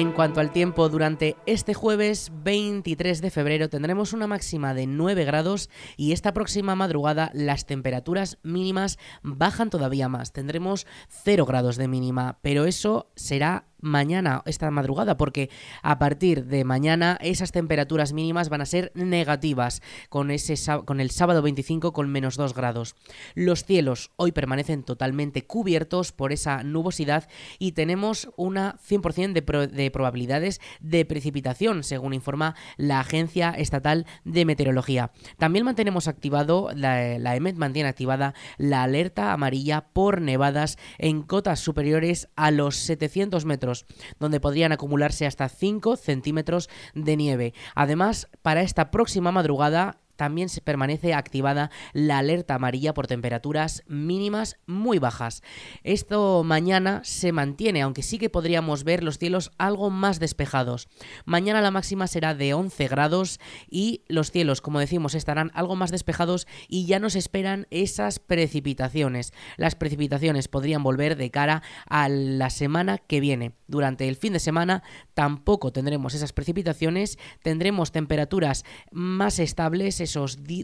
En 0.00 0.12
cuanto 0.12 0.40
al 0.40 0.50
tiempo, 0.50 0.88
durante 0.88 1.36
este 1.44 1.74
jueves 1.74 2.32
23 2.42 3.20
de 3.20 3.30
febrero 3.30 3.68
tendremos 3.68 4.14
una 4.14 4.26
máxima 4.26 4.72
de 4.72 4.86
9 4.86 5.26
grados 5.26 5.68
y 5.98 6.12
esta 6.12 6.32
próxima 6.32 6.74
madrugada 6.74 7.30
las 7.34 7.66
temperaturas 7.66 8.38
mínimas 8.42 8.98
bajan 9.22 9.68
todavía 9.68 10.08
más. 10.08 10.32
Tendremos 10.32 10.86
0 11.10 11.44
grados 11.44 11.76
de 11.76 11.86
mínima, 11.86 12.38
pero 12.40 12.64
eso 12.64 13.10
será 13.14 13.66
mañana, 13.80 14.42
esta 14.46 14.70
madrugada, 14.70 15.16
porque 15.16 15.50
a 15.82 15.98
partir 15.98 16.46
de 16.46 16.64
mañana 16.64 17.18
esas 17.20 17.52
temperaturas 17.52 18.12
mínimas 18.12 18.48
van 18.48 18.60
a 18.60 18.66
ser 18.66 18.92
negativas, 18.94 19.82
con, 20.08 20.30
ese, 20.30 20.54
con 20.84 21.00
el 21.00 21.10
sábado 21.10 21.42
25 21.42 21.92
con 21.92 22.10
menos 22.10 22.36
2 22.36 22.54
grados. 22.54 22.96
Los 23.34 23.64
cielos 23.64 24.10
hoy 24.16 24.32
permanecen 24.32 24.82
totalmente 24.82 25.42
cubiertos 25.46 26.12
por 26.12 26.32
esa 26.32 26.62
nubosidad 26.62 27.28
y 27.58 27.72
tenemos 27.72 28.30
una 28.36 28.76
100% 28.88 29.32
de, 29.32 29.66
de 29.66 29.90
probabilidades 29.90 30.60
de 30.80 31.04
precipitación, 31.04 31.84
según 31.84 32.14
informa 32.14 32.54
la 32.76 33.00
Agencia 33.00 33.50
Estatal 33.50 34.06
de 34.24 34.44
Meteorología. 34.44 35.12
También 35.38 35.64
mantenemos 35.64 36.08
activado, 36.08 36.70
la, 36.74 37.18
la 37.18 37.36
EMET 37.36 37.56
mantiene 37.56 37.88
activada 37.88 38.34
la 38.58 38.82
alerta 38.82 39.32
amarilla 39.32 39.86
por 39.92 40.20
nevadas 40.20 40.78
en 40.98 41.22
cotas 41.22 41.60
superiores 41.60 42.28
a 42.36 42.50
los 42.50 42.76
700 42.76 43.44
metros 43.44 43.69
donde 44.18 44.40
podrían 44.40 44.72
acumularse 44.72 45.26
hasta 45.26 45.48
5 45.48 45.96
centímetros 45.96 46.68
de 46.94 47.16
nieve. 47.16 47.54
Además, 47.74 48.28
para 48.42 48.62
esta 48.62 48.90
próxima 48.90 49.32
madrugada 49.32 49.99
también 50.20 50.50
se 50.50 50.60
permanece 50.60 51.14
activada 51.14 51.70
la 51.94 52.18
alerta 52.18 52.54
amarilla 52.54 52.92
por 52.92 53.06
temperaturas 53.06 53.82
mínimas 53.86 54.58
muy 54.66 54.98
bajas. 54.98 55.42
Esto 55.82 56.44
mañana 56.44 57.00
se 57.04 57.32
mantiene, 57.32 57.80
aunque 57.80 58.02
sí 58.02 58.18
que 58.18 58.28
podríamos 58.28 58.84
ver 58.84 59.02
los 59.02 59.16
cielos 59.16 59.50
algo 59.56 59.88
más 59.88 60.20
despejados. 60.20 60.88
Mañana 61.24 61.62
la 61.62 61.70
máxima 61.70 62.06
será 62.06 62.34
de 62.34 62.52
11 62.52 62.88
grados 62.88 63.40
y 63.70 64.02
los 64.08 64.30
cielos, 64.30 64.60
como 64.60 64.78
decimos, 64.78 65.14
estarán 65.14 65.52
algo 65.54 65.74
más 65.74 65.90
despejados 65.90 66.46
y 66.68 66.84
ya 66.84 66.98
nos 66.98 67.16
esperan 67.16 67.66
esas 67.70 68.18
precipitaciones. 68.18 69.32
Las 69.56 69.74
precipitaciones 69.74 70.48
podrían 70.48 70.82
volver 70.82 71.16
de 71.16 71.30
cara 71.30 71.62
a 71.86 72.10
la 72.10 72.50
semana 72.50 72.98
que 72.98 73.20
viene. 73.20 73.54
Durante 73.68 74.06
el 74.06 74.16
fin 74.16 74.34
de 74.34 74.40
semana 74.40 74.82
tampoco 75.14 75.72
tendremos 75.72 76.12
esas 76.12 76.34
precipitaciones, 76.34 77.18
tendremos 77.42 77.90
temperaturas 77.90 78.64
más 78.90 79.38
estables, 79.38 80.00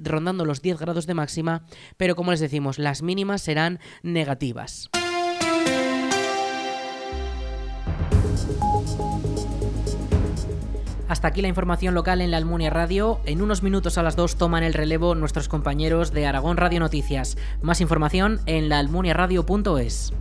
rondando 0.02 0.44
los 0.44 0.62
10 0.62 0.78
grados 0.78 1.06
de 1.06 1.14
máxima, 1.14 1.62
pero 1.96 2.16
como 2.16 2.30
les 2.30 2.40
decimos, 2.40 2.78
las 2.78 3.02
mínimas 3.02 3.42
serán 3.42 3.80
negativas. 4.02 4.90
Hasta 11.08 11.28
aquí 11.28 11.40
la 11.40 11.48
información 11.48 11.94
local 11.94 12.20
en 12.20 12.32
la 12.32 12.36
Almunia 12.36 12.70
Radio. 12.70 13.20
En 13.26 13.40
unos 13.40 13.62
minutos 13.62 13.96
a 13.96 14.02
las 14.02 14.16
2 14.16 14.36
toman 14.36 14.64
el 14.64 14.74
relevo 14.74 15.14
nuestros 15.14 15.48
compañeros 15.48 16.12
de 16.12 16.26
Aragón 16.26 16.56
Radio 16.56 16.80
Noticias. 16.80 17.38
Más 17.62 17.80
información 17.80 18.40
en 18.46 18.68
laalmuniaradio.es. 18.68 20.12